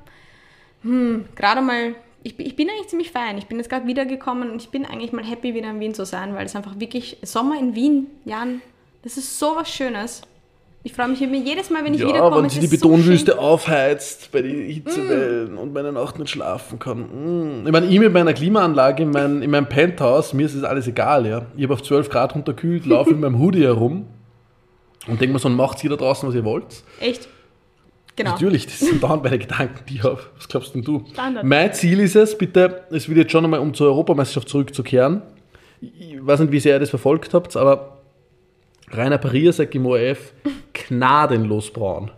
[0.81, 3.37] hm, gerade mal, ich, bin- ich bin eigentlich ziemlich fein.
[3.37, 6.05] Ich bin jetzt gerade wiedergekommen und ich bin eigentlich mal happy, wieder in Wien zu
[6.05, 8.61] sein, weil es einfach wirklich, Sommer in Wien, Jan,
[9.03, 10.21] das ist so was Schönes.
[10.85, 12.43] Ich freue mich immer jedes Mal, wenn ich Ja, wiederkomme.
[12.43, 13.39] wenn sie die so Betonwüste schön.
[13.39, 17.63] aufheizt bei den Hitzewellen und meine Nacht nicht schlafen kann.
[17.63, 17.65] Mm.
[17.65, 20.87] Ich meine, ich mit meiner Klimaanlage in, mein, in meinem Penthouse, mir ist das alles
[20.87, 21.25] egal.
[21.25, 21.47] Ja.
[21.57, 24.05] Ich habe auf 12 Grad runterkühlt, laufe in meinem Hoodie herum
[25.07, 26.83] und denke mir so, macht ihr da draußen, was ihr wollt.
[26.99, 27.29] Echt?
[28.15, 28.29] Genau.
[28.33, 30.19] Natürlich, das sind dauernd meine Gedanken, die ich habe.
[30.37, 31.03] Was glaubst denn du?
[31.11, 31.43] Standard.
[31.45, 35.23] Mein Ziel ist es, bitte, es wird jetzt schon einmal, um zur Europameisterschaft zurückzukehren.
[35.81, 37.97] Ich weiß nicht, wie sehr ihr das verfolgt habt, aber
[38.91, 40.31] Rainer Pariasek im ORF,
[40.87, 42.11] gnadenlos braun.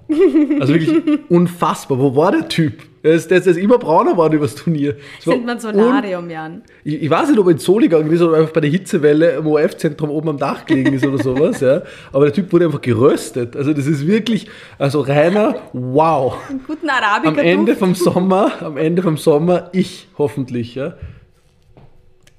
[0.60, 2.00] Also wirklich unfassbar.
[2.00, 2.84] Wo war der Typ?
[3.04, 4.96] Der ist, der ist, der ist immer brauner geworden über das Turnier.
[5.24, 6.64] War Sind man Solarium, Jan.
[6.84, 9.32] ich, ich weiß nicht, ob er ins Zoo gegangen ist oder einfach bei der Hitzewelle
[9.38, 11.84] im ORF-Zentrum oben am Dach gelegen ist oder sowas, ja.
[12.12, 13.56] Aber der Typ wurde einfach geröstet.
[13.56, 16.36] Also das ist wirklich, also Rainer, wow.
[16.50, 17.30] Einen guten Arabiker.
[17.30, 20.96] Am Ende vom Sommer, am Ende vom Sommer, ich hoffentlich, ja.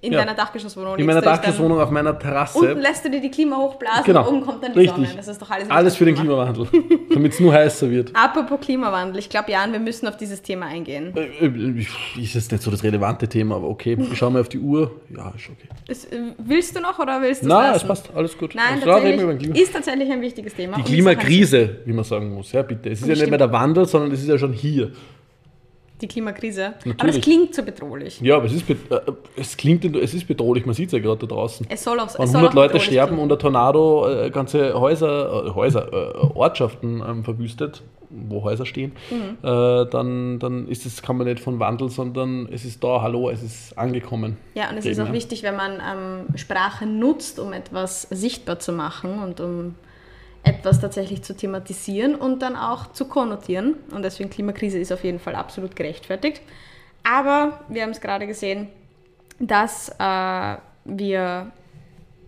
[0.00, 0.20] In ja.
[0.20, 0.96] deiner Dachgeschosswohnung.
[0.96, 2.58] In meiner Dachgeschosswohnung auf meiner Terrasse.
[2.58, 4.28] Unten lässt du dir die Klima hochblasen Genau.
[4.28, 5.06] und oben kommt dann die Richtig.
[5.08, 5.16] Sonne.
[5.16, 6.14] Das ist doch alles Alles für den.
[6.14, 6.68] Klimawandel,
[7.12, 8.10] damit es nur heißer wird.
[8.14, 11.12] Apropos Klimawandel, ich glaube, Jan, wir müssen auf dieses Thema eingehen.
[11.16, 11.80] Äh, äh,
[12.22, 13.96] Ist jetzt nicht so das relevante Thema, aber okay.
[14.10, 15.00] Ich schaue mal auf die Uhr.
[15.10, 15.68] Ja, ist okay.
[15.88, 18.54] Das, äh, willst du noch oder willst du Na, es passt, alles gut.
[18.54, 20.76] Nein, Also, tatsächlich ist tatsächlich ein wichtiges Thema.
[20.76, 22.90] Die Klimakrise, wie man sagen muss, ja bitte.
[22.90, 24.92] Es ist ja nicht mehr der Wandel, sondern es ist ja schon hier.
[26.00, 26.74] Die Klimakrise.
[26.84, 27.00] Natürlich.
[27.00, 28.20] Aber es klingt so bedrohlich.
[28.20, 28.76] Ja, aber es ist, äh,
[29.36, 30.66] es klingt, es ist bedrohlich.
[30.66, 31.66] Man sieht es ja gerade da draußen.
[31.68, 33.22] Es soll auch, Wenn 100 Leute sterben klingen.
[33.22, 38.92] und ein Tornado äh, ganze Häuser, äh, Häuser äh, Ortschaften ähm, verwüstet, wo Häuser stehen,
[39.10, 39.38] mhm.
[39.42, 43.30] Äh, dann, dann ist es, kann man nicht von Wandel, sondern es ist da, hallo,
[43.30, 44.36] es ist angekommen.
[44.54, 48.72] Ja, und es ist auch wichtig, wenn man ähm, Sprache nutzt, um etwas sichtbar zu
[48.72, 49.74] machen und um
[50.48, 53.74] etwas tatsächlich zu thematisieren und dann auch zu konnotieren.
[53.90, 56.40] Und deswegen Klimakrise ist auf jeden Fall absolut gerechtfertigt.
[57.04, 58.68] Aber wir haben es gerade gesehen,
[59.38, 61.52] dass äh, wir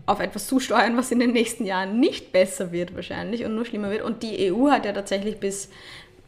[0.06, 3.90] auf etwas zusteuern, was in den nächsten Jahren nicht besser wird wahrscheinlich und nur schlimmer
[3.90, 4.02] wird.
[4.02, 5.70] Und die EU hat ja tatsächlich bis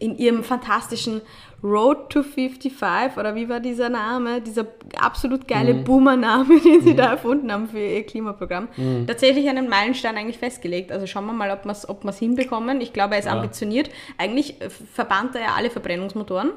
[0.03, 1.23] in ihrem fantastischen
[1.63, 4.67] Road to 55 oder wie war dieser Name, dieser
[4.99, 5.85] absolut geile mhm.
[5.85, 6.97] Boomer-Name, den sie mhm.
[6.97, 9.07] da erfunden haben für ihr Klimaprogramm, mhm.
[9.07, 10.91] tatsächlich einen Meilenstein eigentlich festgelegt.
[10.91, 12.81] Also schauen wir mal, ob wir es ob hinbekommen.
[12.81, 13.33] Ich glaube, er ist ja.
[13.33, 13.91] ambitioniert.
[14.19, 14.57] Eigentlich
[14.93, 16.51] verbannt er ja alle Verbrennungsmotoren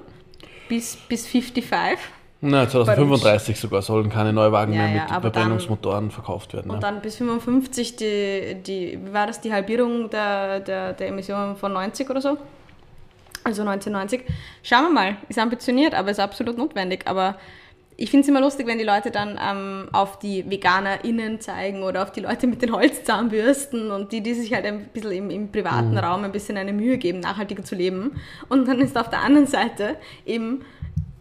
[0.68, 2.00] bis, bis 55.
[2.42, 6.70] Na, 2035 sogar sollen keine Neuwagen ja, mehr mit ja, Verbrennungsmotoren dann, verkauft werden.
[6.70, 6.92] Und ja.
[6.92, 11.74] dann bis 55 die, die, wie war das, die Halbierung der, der, der Emissionen von
[11.74, 12.38] 90 oder so?
[13.46, 14.24] Also 1990.
[14.64, 17.04] Schauen wir mal, ist ambitioniert, aber ist absolut notwendig.
[17.06, 17.38] Aber
[17.96, 22.04] ich finde es immer lustig, wenn die Leute dann ähm, auf die VeganerInnen zeigen oder
[22.04, 25.52] auf die Leute mit den Holzzahnbürsten und die, die sich halt ein bisschen im, im
[25.52, 25.98] privaten mhm.
[25.98, 28.20] Raum ein bisschen eine Mühe geben, nachhaltiger zu leben.
[28.50, 30.66] Und dann ist auf der anderen Seite eben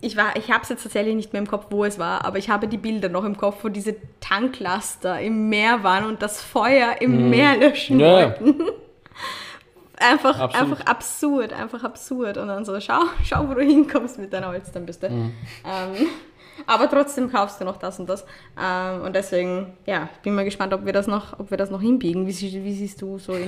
[0.01, 2.51] ich, ich habe es jetzt tatsächlich nicht mehr im Kopf, wo es war, aber ich
[2.51, 6.97] habe die Bilder noch im Kopf, wo diese Tanklaster im Meer waren und das Feuer
[7.01, 7.31] im mm.
[7.31, 8.13] Meer löschen ja.
[8.13, 8.57] wollten.
[10.11, 12.39] Einfach, einfach absurd, einfach absurd.
[12.39, 15.11] Und dann so, schau, schau, wo du hinkommst mit deiner Holzzahnbürste.
[15.11, 15.33] Mhm.
[15.65, 16.07] Ähm,
[16.67, 18.25] aber trotzdem kaufst du noch das und das.
[18.61, 21.71] Ähm, und deswegen, ja, ich bin mal gespannt, ob wir das noch, ob wir das
[21.71, 22.27] noch hinbiegen.
[22.27, 23.43] Wie, wie siehst du so in,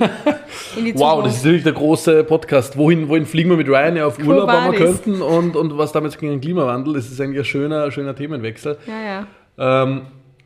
[0.77, 0.97] in die Zukunft?
[1.16, 2.77] Wow, das ist natürlich der große Podcast.
[2.77, 6.19] Wohin, wohin fliegen wir mit Ryan auf Urlaub, wenn wir könnten und, und was damit
[6.19, 6.95] gegen den Klimawandel?
[6.95, 8.77] Das ist eigentlich ein schöner, schöner Themenwechsel.
[8.87, 9.27] Ja,
[9.59, 9.83] ja.
[9.83, 10.03] Ähm,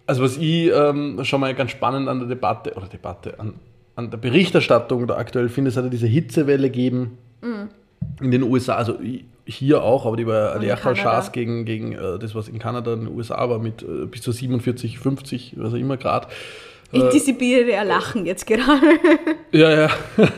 [0.07, 3.55] also was ich ähm, schon mal ganz spannend an der Debatte, oder Debatte, an,
[4.01, 7.69] an der Berichterstattung da aktuell finde, es hat ja diese Hitzewelle gegeben mhm.
[8.21, 8.99] in den USA, also
[9.45, 13.01] hier auch, aber die war eine Chance gegen, gegen äh, das, was in Kanada und
[13.01, 16.29] den USA war, mit äh, bis zu 47, 50, was auch immer Grad.
[16.93, 18.81] Ich äh, diszipliniere Lachen jetzt gerade.
[19.53, 19.91] ja, ja.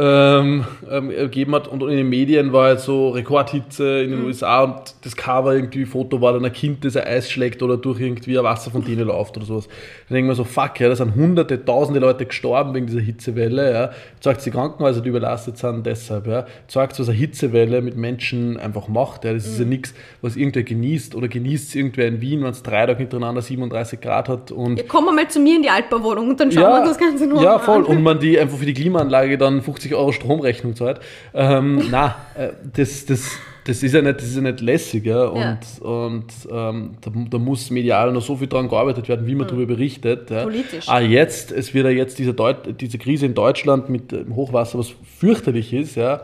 [0.00, 1.66] ähm, ähm, gegeben hat.
[1.66, 4.26] Und in den Medien war halt so Rekordhitze in den mhm.
[4.26, 7.76] USA und das Cover irgendwie Foto war dann ein Kind, das ein Eis schlägt oder
[7.76, 9.66] durch irgendwie eine Wasserfontäne läuft oder sowas.
[10.08, 13.72] Dann denken wir so, fuck, ja, da sind hunderte, tausende Leute gestorben wegen dieser Hitzewelle.
[13.72, 13.90] Ja.
[14.20, 16.28] Zeigt die Krankenhäuser, die überlastet sind, deshalb.
[16.28, 16.46] Ja.
[16.68, 19.24] Zeigt, was eine Hitzewelle mit Menschen einfach macht.
[19.24, 19.32] Ja.
[19.32, 19.64] Das ist mhm.
[19.64, 22.98] ja nichts, was irgendwer genießt oder genießt es irgendwer in Wien, wenn es drei Tage
[22.98, 24.52] hintereinander 37 Grad hat.
[24.52, 26.98] Und ja, wir mal zu mir in die Altbauwohnung und dann schauen ja, wir das
[26.98, 27.78] Ganze noch Ja, voll.
[27.78, 27.84] An.
[27.84, 31.00] Und man die einfach für die Klimaanlage dann 50 50 Euro Stromrechnung zahlt.
[31.34, 33.30] Ähm, na, äh, das, das,
[33.64, 35.06] das ist ja nicht, das ist ja nicht lässig.
[35.06, 35.24] Ja?
[35.24, 35.58] Und, ja.
[35.84, 39.50] und ähm, da, da, muss medial noch so viel dran gearbeitet werden, wie man mhm.
[39.50, 40.30] darüber berichtet.
[40.30, 40.44] Ja?
[40.44, 40.88] Politisch.
[40.88, 44.78] Ah, jetzt, es wird ja jetzt diese, Deut diese Krise in Deutschland mit dem Hochwasser,
[44.78, 46.22] was fürchterlich ist, ja.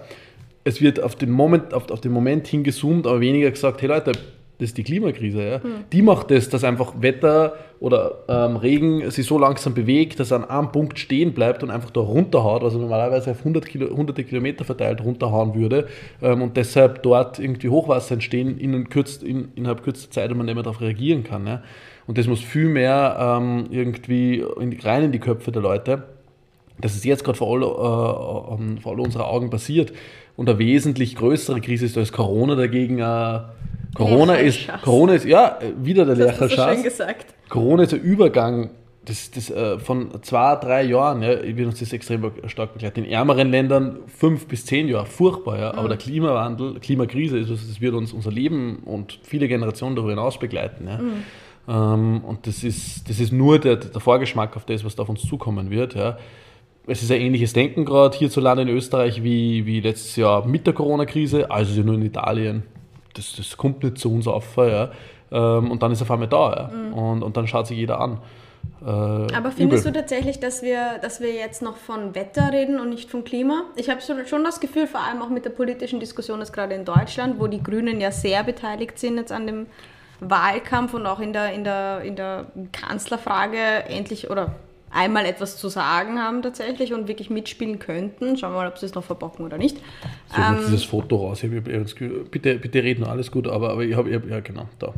[0.67, 4.13] Es wird auf den Moment, auf, auf den Moment hingezoomt, aber weniger gesagt, hey Leute,
[4.59, 5.43] das ist die Klimakrise.
[5.43, 5.59] Ja?
[5.59, 5.85] Mhm.
[5.93, 10.39] Die macht das, dass einfach Wetter oder ähm, Regen sich so langsam bewegt, dass er
[10.39, 13.95] an einem Punkt stehen bleibt und einfach da runterhaut, was er normalerweise auf 100 Kilo,
[13.97, 15.89] hunderte Kilometer verteilt runterhauen würde
[16.23, 20.47] ähm, und deshalb dort irgendwie Hochwasser entstehen in kürz, in, innerhalb kürzester Zeit und man
[20.47, 21.47] nicht mehr darauf reagieren kann.
[21.47, 21.63] Ja?
[22.07, 26.05] Und das muss viel mehr ähm, irgendwie in, rein in die Köpfe der Leute.
[26.79, 29.93] Das ist jetzt gerade vor, äh, ähm, vor all unserer Augen passiert.
[30.37, 33.41] Und eine wesentlich größere Krise ist als Corona dagegen äh,
[33.95, 36.75] Corona ist, Corona ist, ja, wieder der Lercherschatz.
[36.75, 37.27] schön gesagt.
[37.49, 38.71] Corona ist ein Übergang
[39.05, 43.05] das, das, äh, von zwei, drei Jahren, ja, wird uns das extrem stark begleitet.
[43.05, 45.73] In ärmeren Ländern fünf bis zehn Jahre, furchtbar, ja.
[45.73, 45.79] Mhm.
[45.79, 50.39] Aber der Klimawandel, Klimakrise, ist, das wird uns unser Leben und viele Generationen darüber hinaus
[50.39, 50.87] begleiten.
[50.87, 50.99] Ja.
[50.99, 51.23] Mhm.
[51.67, 55.09] Ähm, und das ist, das ist nur der, der Vorgeschmack auf das, was da auf
[55.09, 55.95] uns zukommen wird.
[55.95, 56.19] Ja.
[56.87, 60.75] Es ist ein ähnliches Denken gerade hierzulande in Österreich wie, wie letztes Jahr mit der
[60.75, 62.63] Corona-Krise, also nur in Italien
[63.15, 64.57] das, das kommt nicht zu uns auf.
[64.57, 64.91] Ja.
[65.33, 66.71] Ähm, und dann ist er auf einmal da.
[66.71, 66.77] Ja.
[66.77, 66.93] Mhm.
[66.93, 68.19] Und, und dann schaut sich jeder an.
[68.83, 69.93] Äh, Aber findest übel.
[69.93, 73.65] du tatsächlich, dass wir, dass wir jetzt noch von Wetter reden und nicht von Klima?
[73.77, 76.85] Ich habe schon das Gefühl, vor allem auch mit der politischen Diskussion, dass gerade in
[76.85, 79.67] Deutschland, wo die Grünen ja sehr beteiligt sind jetzt an dem
[80.21, 84.55] Wahlkampf und auch in der, in der, in der Kanzlerfrage endlich oder
[84.95, 88.37] einmal etwas zu sagen haben tatsächlich und wirklich mitspielen könnten.
[88.37, 89.79] Schauen wir mal, ob sie es noch verbocken oder nicht.
[90.35, 91.43] So, ähm, dieses Foto raus.
[91.43, 94.95] Ich hab, bitte, bitte reden, alles gut, aber, aber ich habe, ja genau, da.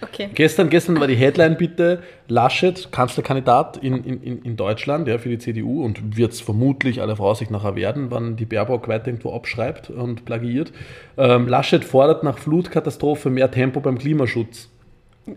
[0.00, 0.28] Okay.
[0.32, 5.38] Gestern, gestern war die Headline bitte, Laschet, Kanzlerkandidat in, in, in Deutschland ja, für die
[5.38, 9.90] CDU und wird es vermutlich aller Voraussicht nachher werden, wann die Baerbock weiter irgendwo abschreibt
[9.90, 10.72] und plagiiert.
[11.16, 14.68] Ähm, Laschet fordert nach Flutkatastrophe mehr Tempo beim Klimaschutz.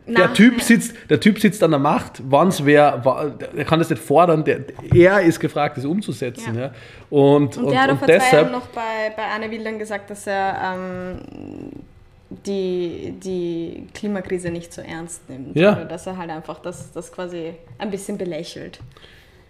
[0.07, 2.97] Der typ, sitzt, der Typ sitzt an der Macht, wann's wer,
[3.55, 4.61] der kann das nicht fordern, der,
[4.93, 6.55] er ist gefragt, das umzusetzen.
[6.55, 6.61] Ja.
[6.61, 6.71] Ja.
[7.09, 9.51] Und, Und, und, der hat auch und vor zwei Jahren deshalb, noch bei, bei Anne
[9.51, 11.19] Will dann gesagt, dass er ähm,
[12.45, 15.55] die, die Klimakrise nicht so ernst nimmt.
[15.55, 15.73] Ja.
[15.73, 18.79] Oder dass er halt einfach das, das quasi ein bisschen belächelt.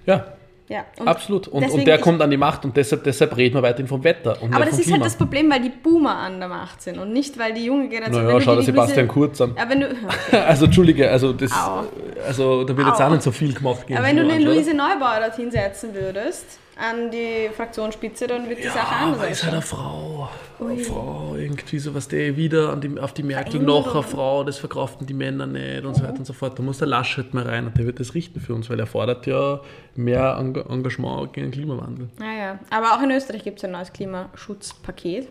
[0.05, 0.25] ja,
[0.71, 1.49] Ja, und absolut.
[1.49, 4.41] Und, und der kommt an die Macht und deshalb, deshalb reden wir weiterhin vom Wetter.
[4.41, 4.99] Und Aber das ist Klima.
[4.99, 7.89] halt das Problem, weil die Boomer an der Macht sind und nicht, weil die junge
[7.89, 8.25] Generation.
[8.25, 9.53] Naja, schau dir Sebastian Kurz an.
[9.67, 9.87] Wenn du,
[10.47, 11.83] Also, Entschuldige, also, das, Au.
[12.25, 13.03] also da wird jetzt Au.
[13.03, 13.83] auch nicht so viel gemacht.
[13.89, 16.45] ja, wenn du uns, Luise Neubauer dorthin setzen würdest,
[16.81, 18.71] an die Fraktionsspitze, dann wird die oder?
[18.73, 20.29] Sache Ja, anders aber ist halt eine Frau.
[20.59, 20.83] Eine Ui.
[20.83, 23.83] Frau, irgendwie so, was der wieder die, auf die Merkel Veränderung.
[23.85, 26.57] noch eine Frau, das verkraften die Männer nicht und so weiter und so fort.
[26.57, 28.87] Da muss der Laschet mal rein und der wird das richten für uns, weil er
[28.87, 29.59] fordert ja
[29.95, 32.09] mehr Eng- Engagement gegen den Klimawandel.
[32.19, 35.27] Naja, aber auch in Österreich gibt es ein neues Klimaschutzpaket,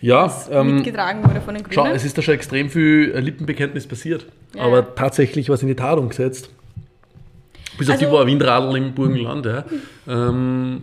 [0.00, 1.96] Ja, ähm, mitgetragen wurde von den schau, Grünen.
[1.96, 4.82] es ist da schon extrem viel äh, Lippenbekenntnis passiert, Ja, aber ja.
[4.82, 6.50] tatsächlich was in die Tat umgesetzt.
[7.78, 9.64] Bis auf Also- die paar Windradeln im Burgenland, ja.
[10.08, 10.82] Ähm,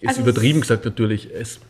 [0.00, 1.28] ist Also übertrieben gesagt natürlich.
[1.32, 1.60] Es,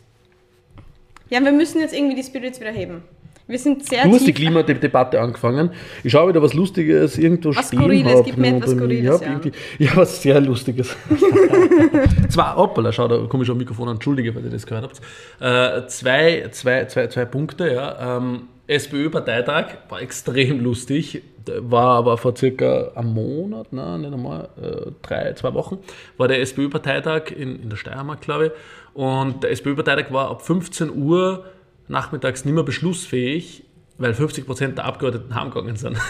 [1.30, 3.02] Ja, wir müssen jetzt irgendwie die Spirits wieder heben.
[3.48, 5.70] Wir sind sehr Du hast die Klimadebatte angefangen.
[6.04, 7.80] Ich schaue wieder was Lustiges irgendwo Was stehen.
[7.80, 8.70] Skurriles, hab gib mir etwas.
[8.70, 9.20] Skurriles,
[9.78, 10.96] Ja, was sehr Lustiges.
[12.30, 13.94] Zwar, hoppala, schau, da komme ich schon am Mikrofon an.
[13.96, 15.00] Entschuldige, weil ihr das gehört habt.
[15.40, 18.16] Äh, zwei, zwei, zwei, zwei Punkte, ja.
[18.18, 21.22] Ähm, SPÖ-Parteitag war extrem lustig.
[21.58, 25.78] War aber vor circa einem Monat, nein, nicht einmal, äh, drei, zwei Wochen,
[26.16, 28.52] war der SPÖ-Parteitag in, in der Steiermark, glaube ich.
[28.94, 31.44] Und der SPÖ-Parteitag war ab 15 Uhr
[31.88, 33.64] nachmittags nicht mehr beschlussfähig,
[33.98, 35.98] weil 50 Prozent der Abgeordneten heimgegangen sind.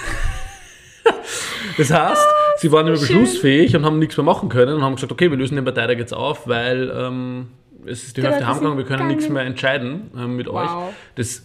[1.76, 2.26] Das heißt,
[2.58, 3.22] sie waren nicht mehr schön.
[3.22, 5.96] beschlussfähig und haben nichts mehr machen können und haben gesagt, okay, wir lösen den Parteitag
[5.96, 7.48] jetzt auf, weil ähm,
[7.86, 10.68] es ist die Hälfte heimgegangen, wir können nichts mehr entscheiden ähm, mit euch.
[10.68, 10.92] Wow.
[11.14, 11.42] Das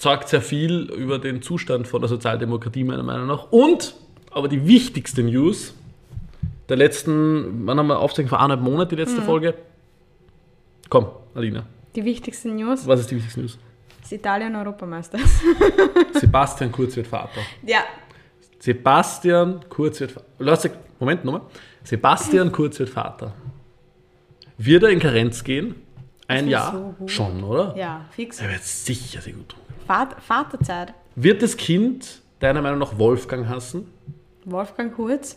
[0.00, 3.52] sagt sehr viel über den Zustand von der Sozialdemokratie meiner Meinung nach.
[3.52, 3.94] Und,
[4.30, 5.74] aber die wichtigste News
[6.70, 9.00] der letzten, wann haben wir aufzeichnen, vor eineinhalb Monaten die Mhm.
[9.02, 9.54] letzte Folge?
[10.88, 12.86] Komm, Alina, Die wichtigsten News.
[12.86, 13.58] was ist die wichtigste News?
[14.02, 15.18] ist Italien Europameister.
[16.14, 17.40] Sebastian Kurz wird Vater.
[17.66, 17.80] ja,
[18.58, 20.70] Sebastian Kurz wird Vater.
[20.98, 21.42] Moment nochmal.
[21.84, 23.34] Sebastian Kurz wird Vater.
[24.56, 25.74] Wird er in Karenz gehen?
[26.26, 26.94] Ein Jahr?
[26.98, 27.08] so.
[27.08, 27.74] Schon, oder?
[27.76, 28.40] ja, fix.
[28.40, 29.60] Er wird sicher sehr gut tun.
[29.90, 30.94] Vater, Vaterzeit.
[31.16, 33.90] Wird das Kind deiner Meinung nach Wolfgang hassen?
[34.44, 35.36] Wolfgang Kurz.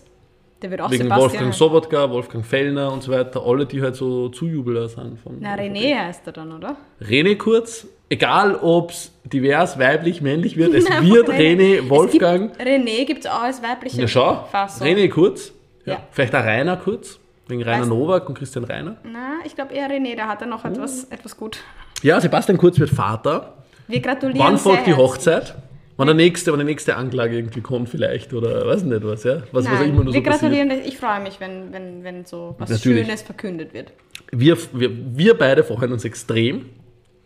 [0.62, 1.22] Der wird auch Wegen Sebastian.
[1.24, 1.58] Wolfgang heißen.
[1.60, 3.42] Sobotka, Wolfgang Fellner und so weiter.
[3.44, 5.20] Alle, die halt so Zujubler sind.
[5.20, 6.78] Von Na, René heißt er dann, oder?
[7.02, 11.80] René Kurz, egal ob es divers, weiblich, männlich wird, es Nein, wird René.
[11.82, 12.52] René Wolfgang.
[12.52, 14.86] Es gibt, René gibt es auch als weibliche Ja, schau, Fassung.
[14.86, 15.52] René Kurz.
[15.86, 15.94] Ja.
[15.94, 16.00] Ja.
[16.12, 18.98] Vielleicht auch Rainer Kurz, wegen Rainer Weißt- Nowak und Christian Rainer.
[19.04, 20.52] Na, ich glaube eher René, da hat er Oh.
[20.52, 21.58] noch etwas, etwas gut.
[22.04, 23.56] Ja, Sebastian Kurz wird Vater.
[23.88, 24.94] Wir gratulieren Wann folgt die.
[24.94, 25.56] Hochzeit?
[25.96, 29.44] Wann der nächste, wann die nächste Anklage irgendwie kommt vielleicht oder weiß nicht was, ja?
[29.52, 30.52] Was, was Nein, immer nur so wir passiert.
[30.52, 33.06] gratulieren, ich freue mich, wenn, wenn, wenn so was Natürlich.
[33.06, 33.94] Schönes verkündet wird.
[34.32, 36.66] Wir, wir, wir beide freuen uns extrem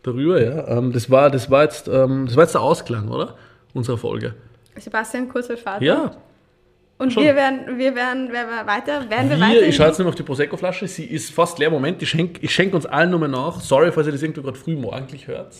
[0.03, 0.67] darüber, ja.
[0.67, 3.35] Ähm, das, war, das, war jetzt, ähm, das war jetzt der Ausklang, oder?
[3.73, 4.33] Unserer Folge.
[4.75, 5.83] Sebastian Kurz wird Vater.
[5.83, 6.17] Ja,
[6.97, 7.23] Und schon.
[7.23, 9.67] wir werden, wir werden, werden wir weiter, werden wir, wir, weiter.
[9.67, 11.69] ich schaue jetzt mehr auf die Prosecco-Flasche, sie ist fast leer.
[11.69, 13.61] Moment, ich schenke ich schenk uns allen nochmal nach.
[13.61, 15.53] Sorry, falls ihr das irgendwo gerade früh morgendlich hört.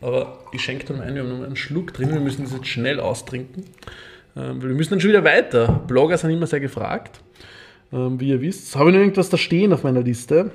[0.00, 2.66] Aber ich schenke dann ein, wir haben noch einen Schluck drin, wir müssen das jetzt
[2.68, 3.64] schnell austrinken.
[4.36, 5.82] Ähm, weil wir müssen dann schon wieder weiter.
[5.86, 7.20] Blogger sind immer sehr gefragt.
[7.92, 8.76] Ähm, wie ihr wisst.
[8.76, 10.50] Habe ich noch irgendwas da stehen auf meiner Liste?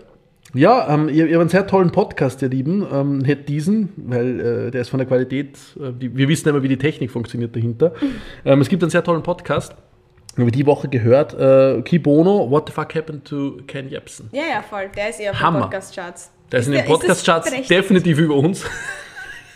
[0.54, 2.86] Ja, ähm, ihr, ihr habt einen sehr tollen Podcast, ihr Lieben.
[2.92, 6.62] Ähm, hätte diesen, weil äh, der ist von der Qualität, äh, die, wir wissen immer,
[6.62, 7.94] wie die Technik funktioniert dahinter.
[8.44, 9.72] Ähm, es gibt einen sehr tollen Podcast,
[10.36, 11.34] haben wir die Woche gehört.
[11.34, 14.30] Äh, Kibono, What the fuck happened to Ken Jebsen?
[14.34, 14.90] ja, ja, voll.
[14.96, 15.60] Der ist eher auf Hammer.
[15.60, 16.32] den Podcast-Charts.
[16.52, 18.66] Der ist in den Podcast-Charts definitiv über uns.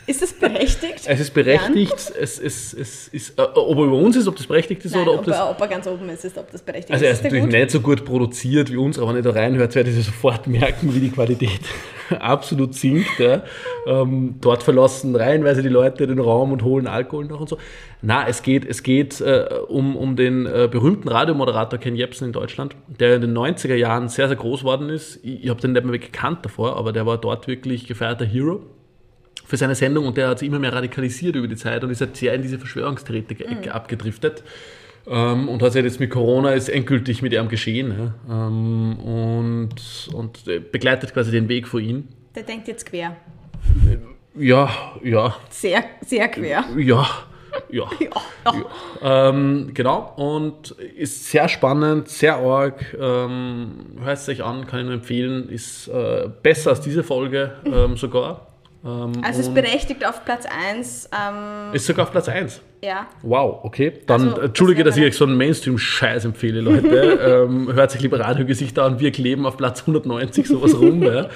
[0.08, 1.02] Ist das berechtigt?
[1.06, 4.46] Es ist berechtigt, es, es, es ist, äh, ob er über uns ist, ob das
[4.46, 5.38] berechtigt ist Nein, oder ob ob, das.
[5.38, 7.20] er, ob er ganz oben ist, ist ob das berechtigt Also er ist.
[7.20, 10.04] ist natürlich nicht so gut produziert wie uns, aber wenn ihr da reinhört, werdet ihr
[10.04, 11.60] sofort merken, wie die Qualität
[12.20, 13.18] absolut sinkt.
[13.18, 13.44] Ja.
[13.88, 17.58] Ähm, dort verlassen reihenweise die Leute den Raum und holen Alkohol noch und so.
[18.04, 22.32] Na, es geht, es geht äh, um, um den äh, berühmten Radiomoderator Ken Jebsen in
[22.32, 25.20] Deutschland, der in den 90er Jahren sehr, sehr groß geworden ist.
[25.24, 28.62] Ich, ich habe den nicht mehr gekannt davor, aber der war dort wirklich gefeierter Hero
[29.46, 32.02] für seine Sendung und der hat sich immer mehr radikalisiert über die Zeit und ist
[32.02, 34.44] halt sehr in diese Verschwörungstheoretiker-Ecke abgedriftet.
[35.08, 38.14] Ähm, und hat sich jetzt mit Corona ist endgültig mit ihm geschehen.
[38.28, 38.48] Ja?
[38.48, 42.08] Ähm, und, und begleitet quasi den Weg vor ihm.
[42.34, 43.16] Der denkt jetzt quer.
[44.38, 44.70] Ja,
[45.04, 46.66] ja, Sehr, sehr quer.
[46.76, 46.76] ja.
[46.78, 47.08] Ja.
[47.70, 47.90] ja.
[49.02, 49.30] ja.
[49.30, 50.14] Ähm, genau.
[50.18, 52.96] Und ist sehr spannend, sehr arg.
[53.00, 55.50] Ähm, Hört es euch an, kann ich nur empfehlen.
[55.50, 58.48] Ist äh, besser als diese Folge ähm, sogar.
[58.86, 61.10] Ähm, also ist berechtigt auf Platz 1.
[61.12, 62.62] Ähm, ist sogar auf Platz 1.
[62.84, 63.08] Ja.
[63.24, 63.94] Wow, okay.
[64.06, 66.88] Dann also, entschuldige, das dass ich euch so einen Mainstream-Scheiß empfehle, Leute.
[67.48, 71.02] ähm, hört sich lieber Radiogesichter an, wir kleben auf Platz 190 sowas rum.
[71.02, 71.30] ja.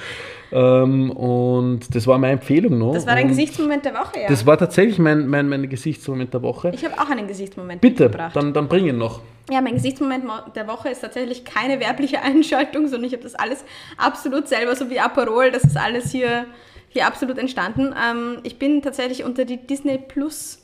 [0.51, 2.93] Ähm, und das war meine Empfehlung noch.
[2.93, 4.27] Das war dein Gesichtsmoment der Woche, ja.
[4.27, 6.71] Das war tatsächlich mein, mein, mein Gesichtsmoment der Woche.
[6.73, 9.21] Ich habe auch einen Gesichtsmoment Bitte, dann, dann bring ihn noch.
[9.51, 10.25] Ja, mein Gesichtsmoment
[10.55, 13.63] der Woche ist tatsächlich keine werbliche Einschaltung, sondern ich habe das alles
[13.97, 16.45] absolut selber, so wie Aperol, das ist alles hier,
[16.89, 17.93] hier absolut entstanden.
[17.95, 20.59] Ähm, ich bin tatsächlich unter die Disney Plus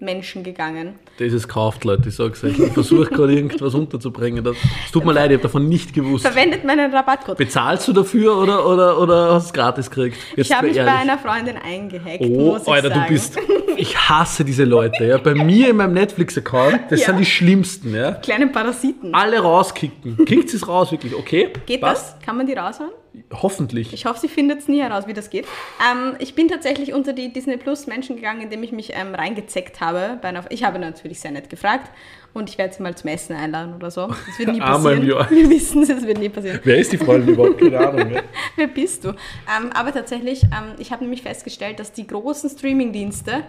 [0.00, 0.94] Menschen gegangen.
[1.18, 2.58] Das ist gekauft, Leute, ich sag's euch.
[2.58, 4.42] Ich versuche gerade irgendwas unterzubringen.
[4.42, 4.56] Das,
[4.86, 6.26] es tut mir leid, ich habe davon nicht gewusst.
[6.26, 7.36] Verwendet meinen Rabattcode.
[7.36, 10.16] Bezahlst du dafür oder, oder, oder hast du es gratis gekriegt?
[10.36, 10.92] Jetzt ich habe mich ehrlich.
[10.92, 13.02] bei einer Freundin eingehackt, oh, muss ich Alter, sagen.
[13.02, 13.38] du bist...
[13.76, 15.04] Ich hasse diese Leute.
[15.04, 15.18] Ja.
[15.18, 17.06] Bei mir in meinem Netflix-Account, das ja.
[17.06, 17.94] sind die schlimmsten.
[17.94, 18.12] Ja.
[18.12, 19.14] Kleine Parasiten.
[19.14, 20.24] Alle rauskicken.
[20.26, 21.14] Kickt es raus, wirklich.
[21.14, 22.16] Okay, Geht passt?
[22.16, 22.26] das?
[22.26, 22.90] Kann man die raushauen?
[23.32, 23.92] Hoffentlich.
[23.92, 25.46] Ich hoffe, sie findet es nie heraus, wie das geht.
[25.80, 29.80] Ähm, ich bin tatsächlich unter die Disney Plus Menschen gegangen, indem ich mich ähm, reingezeckt
[29.80, 30.20] habe.
[30.50, 31.90] Ich habe natürlich sehr nett gefragt
[32.34, 34.06] und ich werde sie mal zum Essen einladen oder so.
[34.06, 35.06] Das wird nie passieren.
[35.06, 36.60] Wir wissen es, es wird nie passieren.
[36.62, 37.58] Wer ist die Freundin überhaupt?
[37.58, 38.12] Keine Ahnung.
[38.56, 39.08] Wer bist du?
[39.08, 43.44] Ähm, aber tatsächlich, ähm, ich habe nämlich festgestellt, dass die großen Streaming-Dienste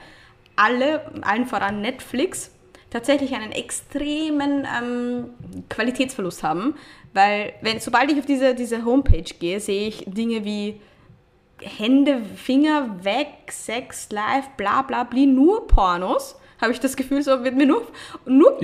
[0.55, 2.51] alle, allen voran Netflix,
[2.91, 5.29] tatsächlich einen extremen ähm,
[5.69, 6.75] Qualitätsverlust haben,
[7.13, 10.79] weil wenn, sobald ich auf diese, diese Homepage gehe, sehe ich Dinge wie
[11.61, 16.35] Hände, Finger weg, Sex, Live, bla bla bla, nur Pornos.
[16.59, 17.87] Habe ich das Gefühl, so wird mir nur,
[18.25, 18.59] nur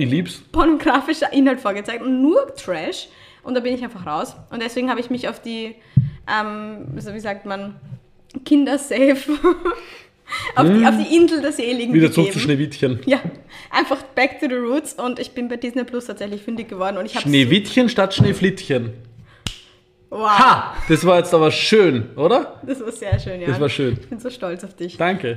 [0.52, 3.08] pornografischer Inhalt vorgezeigt und nur Trash.
[3.42, 4.36] Und da bin ich einfach raus.
[4.50, 5.74] Und deswegen habe ich mich auf die,
[6.28, 7.80] ähm, wie sagt man,
[8.44, 9.38] Kindersafe
[10.54, 10.78] auf, hm.
[10.78, 13.00] die, auf die Insel der Seligen Wieder zurück zu Schneewittchen.
[13.06, 13.20] Ja,
[13.70, 16.96] einfach back to the roots und ich bin bei Disney Plus tatsächlich fündig geworden.
[16.98, 18.92] Und ich Schneewittchen statt Schneeflittchen.
[20.10, 20.38] Wow.
[20.38, 20.74] Ha!
[20.88, 22.60] Das war jetzt aber schön, oder?
[22.66, 23.48] Das war sehr schön, ja.
[23.48, 23.98] Das war schön.
[24.00, 24.96] Ich bin so stolz auf dich.
[24.96, 25.36] Danke.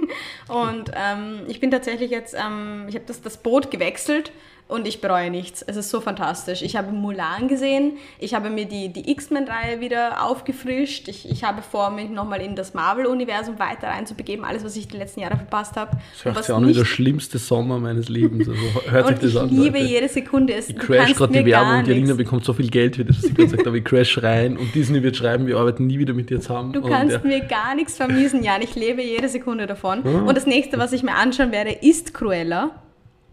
[0.48, 4.32] und ähm, ich bin tatsächlich jetzt, ähm, ich habe das, das Boot gewechselt
[4.68, 5.62] und ich bereue nichts.
[5.62, 6.62] Es ist so fantastisch.
[6.62, 11.60] Ich habe Mulan gesehen, ich habe mir die, die X-Men-Reihe wieder aufgefrischt, ich, ich habe
[11.62, 15.76] vor, mich nochmal in das Marvel-Universum weiter reinzubegeben, alles, was ich die letzten Jahre verpasst
[15.76, 15.98] habe.
[16.12, 18.48] Das hört sich an wie der schlimmste Sommer meines Lebens.
[18.48, 19.48] Also hört sich das an.
[19.48, 19.90] Ich liebe Leute.
[19.90, 20.54] jede Sekunde.
[20.54, 23.18] Es, ich crash gerade die Werbung und die Alina bekommt so viel Geld für das,
[23.18, 23.78] was ich gerade gesagt habe.
[23.78, 26.72] Ich crash rein und Disney wird schreiben, wir arbeiten nie wieder mit dir zusammen.
[26.72, 27.20] Du kannst ja.
[27.22, 28.62] mir gar nichts vermiesen, Jan.
[28.62, 30.02] Ich lebe jede Sekunde davon.
[30.04, 30.22] Ah.
[30.22, 32.82] Und das nächste, was ich mir anschauen werde, ist Cruella.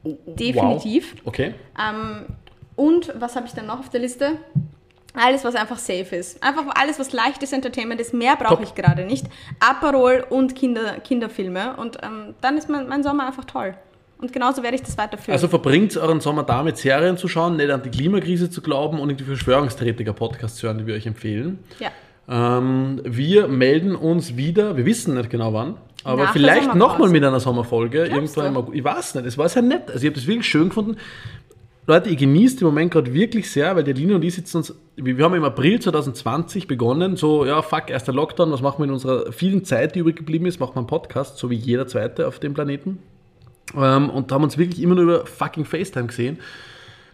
[0.04, 1.16] Definitiv.
[1.16, 1.22] Wow.
[1.26, 1.54] Okay.
[1.80, 2.26] Ähm,
[2.76, 4.38] und was habe ich dann noch auf der Liste?
[5.14, 6.42] Alles, was einfach safe ist.
[6.44, 8.14] Einfach alles, was leichtes Entertainment ist.
[8.14, 9.26] Mehr brauche ich gerade nicht.
[9.60, 11.76] Aperol und Kinder, Kinderfilme.
[11.78, 13.76] Und ähm, dann ist mein, mein Sommer einfach toll.
[14.22, 15.34] Und genauso werde ich das weiterführen.
[15.34, 19.10] Also verbringt euren Sommer damit, Serien zu schauen, nicht an die Klimakrise zu glauben und
[19.10, 21.60] in die Verschwörungstheoretiker-Podcasts zu hören, die wir euch empfehlen.
[21.80, 21.90] Ja.
[22.30, 27.24] Ähm, wir melden uns wieder, wir wissen nicht genau wann, aber Nach vielleicht nochmal mit
[27.24, 28.06] einer Sommerfolge.
[28.06, 28.78] Irgendwann im August.
[28.78, 29.88] Ich weiß nicht, es war sehr nett.
[29.88, 30.98] Also ich habe das wirklich schön gefunden.
[31.88, 34.76] Leute, ich genieße den Moment gerade wirklich sehr, weil der Lina und ich sitzen uns,
[34.96, 38.92] wir haben im April 2020 begonnen, so, ja, fuck, erster Lockdown, was machen wir in
[38.92, 42.28] unserer vielen Zeit, die übrig geblieben ist, machen wir einen Podcast, so wie jeder zweite
[42.28, 43.00] auf dem Planeten.
[43.76, 46.38] Ähm, und da haben wir uns wirklich immer nur über fucking FaceTime gesehen.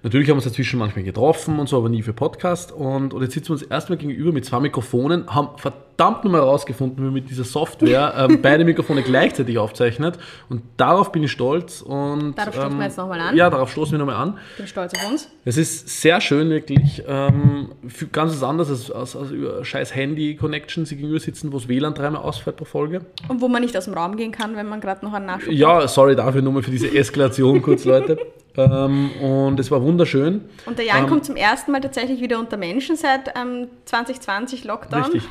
[0.04, 2.74] Natürlich haben wir uns dazwischen manchmal getroffen und so, aber nie für Podcast.
[2.74, 6.98] Und, und jetzt sitzen wir uns erstmal gegenüber mit zwei Mikrofonen, haben verdammt nochmal herausgefunden,
[6.98, 10.18] wie man mit dieser Software ähm, beide Mikrofone gleichzeitig aufzeichnet.
[10.50, 11.82] Und darauf bin ich stolz.
[11.82, 13.36] Und, darauf stoßen ähm, wir jetzt nochmal an.
[13.36, 14.38] Ja, darauf stoßen wir nochmal an.
[14.58, 15.30] Bin stolz auf uns.
[15.46, 17.04] Es ist sehr schön, wirklich.
[17.08, 17.70] Ähm,
[18.12, 21.94] ganz was anderes als, als, als über scheiß Handy-Connection sie gegenüber sitzen, wo das WLAN
[21.94, 23.02] dreimal ausfällt pro Folge.
[23.28, 25.52] Und wo man nicht aus dem Raum gehen kann, wenn man gerade noch einen Nachschub
[25.52, 25.90] Ja, hat.
[25.90, 28.18] sorry dafür nur mal für diese Eskalation kurz, Leute.
[28.58, 30.46] Ähm, und es war wunderschön.
[30.66, 34.64] Und der Jan ähm, kommt zum ersten Mal tatsächlich wieder unter Menschen seit ähm, 2020
[34.64, 35.04] Lockdown.
[35.04, 35.24] Richtig.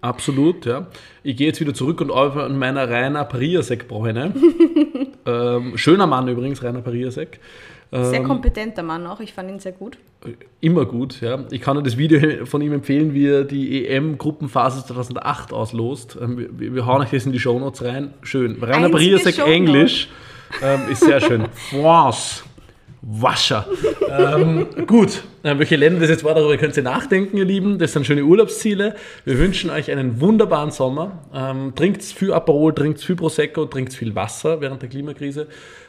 [0.00, 0.86] Absolut, ja.
[1.22, 4.32] Ich gehe jetzt wieder zurück und auf in meiner Rainer Pariasek-Bräune.
[5.26, 7.40] ähm, schöner Mann übrigens, Rainer Pariasek.
[7.90, 9.96] Sehr ähm, kompetenter Mann auch, ich fand ihn sehr gut.
[10.60, 11.44] Immer gut, ja.
[11.50, 16.18] Ich kann nur das Video von ihm empfehlen, wie er die EM-Gruppenphase 2008 auslost.
[16.20, 18.12] Ähm, wir, wir hauen euch das in die Shownotes rein.
[18.22, 18.62] Schön.
[18.62, 20.08] Rainer Pariasek Englisch
[20.62, 21.46] ähm, ist sehr schön.
[21.70, 22.44] France.
[23.10, 23.66] Wascher.
[24.10, 27.78] ähm, gut, welche Länder das jetzt war, darüber könnt ihr nachdenken, ihr Lieben.
[27.78, 28.96] Das sind schöne Urlaubsziele.
[29.24, 31.22] Wir wünschen euch einen wunderbaren Sommer.
[31.32, 35.46] Ähm, trinkt viel Aperol, trinkt viel Prosecco, trinkt viel Wasser während der Klimakrise.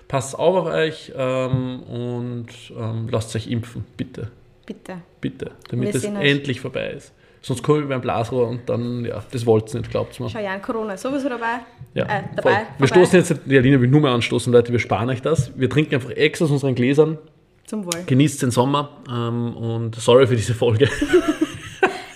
[0.07, 2.47] Passt auf auf euch ähm, und
[2.77, 4.31] ähm, lasst euch impfen, bitte.
[4.65, 5.01] Bitte.
[5.19, 7.11] Bitte, damit es endlich vorbei ist.
[7.41, 10.29] Sonst komme ich beim Blasrohr und dann, ja, das wollt ihr nicht, glaubt mir.
[10.29, 11.61] Schau, Jan, Corona ist sowieso dabei.
[11.93, 12.21] Ja, äh, voll.
[12.35, 12.51] dabei.
[12.77, 13.05] Wir vorbei.
[13.05, 15.51] stoßen jetzt, die Aline will nur mehr anstoßen, Leute, wir sparen euch das.
[15.57, 17.17] Wir trinken einfach extra aus unseren Gläsern,
[17.65, 18.03] Zum Wohl.
[18.05, 20.89] genießt den Sommer ähm, und sorry für diese Folge.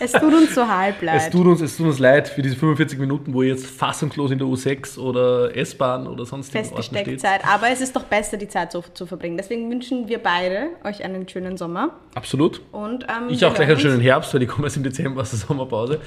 [0.04, 1.22] Es tut uns so halb leid.
[1.22, 4.32] Es tut, uns, es tut uns leid für diese 45 Minuten, wo ihr jetzt fassungslos
[4.32, 7.22] in der U6 oder S-Bahn oder sonstigen Orten festgesteckt steht.
[7.22, 7.48] seid.
[7.48, 9.38] Aber es ist doch besser, die Zeit so zu verbringen.
[9.38, 11.92] Deswegen wünschen wir beide euch einen schönen Sommer.
[12.16, 12.62] Absolut.
[12.72, 14.02] Und, ähm, Ich auch gleich einen schönen.
[14.02, 16.00] Herbst, weil ich komme erst im Dezember aus der Sommerpause.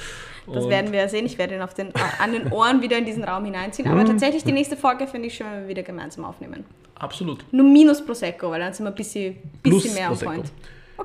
[0.53, 1.27] Das Und werden wir ja sehen.
[1.27, 1.89] Ich werde ihn auf den,
[2.21, 3.89] an den Ohren wieder in diesen Raum hineinziehen.
[3.89, 6.65] Aber tatsächlich, die nächste Folge finde ich schön, wenn wir wieder gemeinsam aufnehmen.
[6.95, 7.45] Absolut.
[7.53, 10.33] Nur minus Prosecco, weil dann sind wir ein bisschen, Plus bisschen mehr Prosecco.
[10.33, 10.53] point.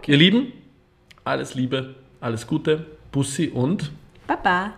[0.08, 0.54] Ihr Lieben,
[1.24, 3.92] alles Liebe, alles Gute, Bussi und
[4.28, 4.74] Baba.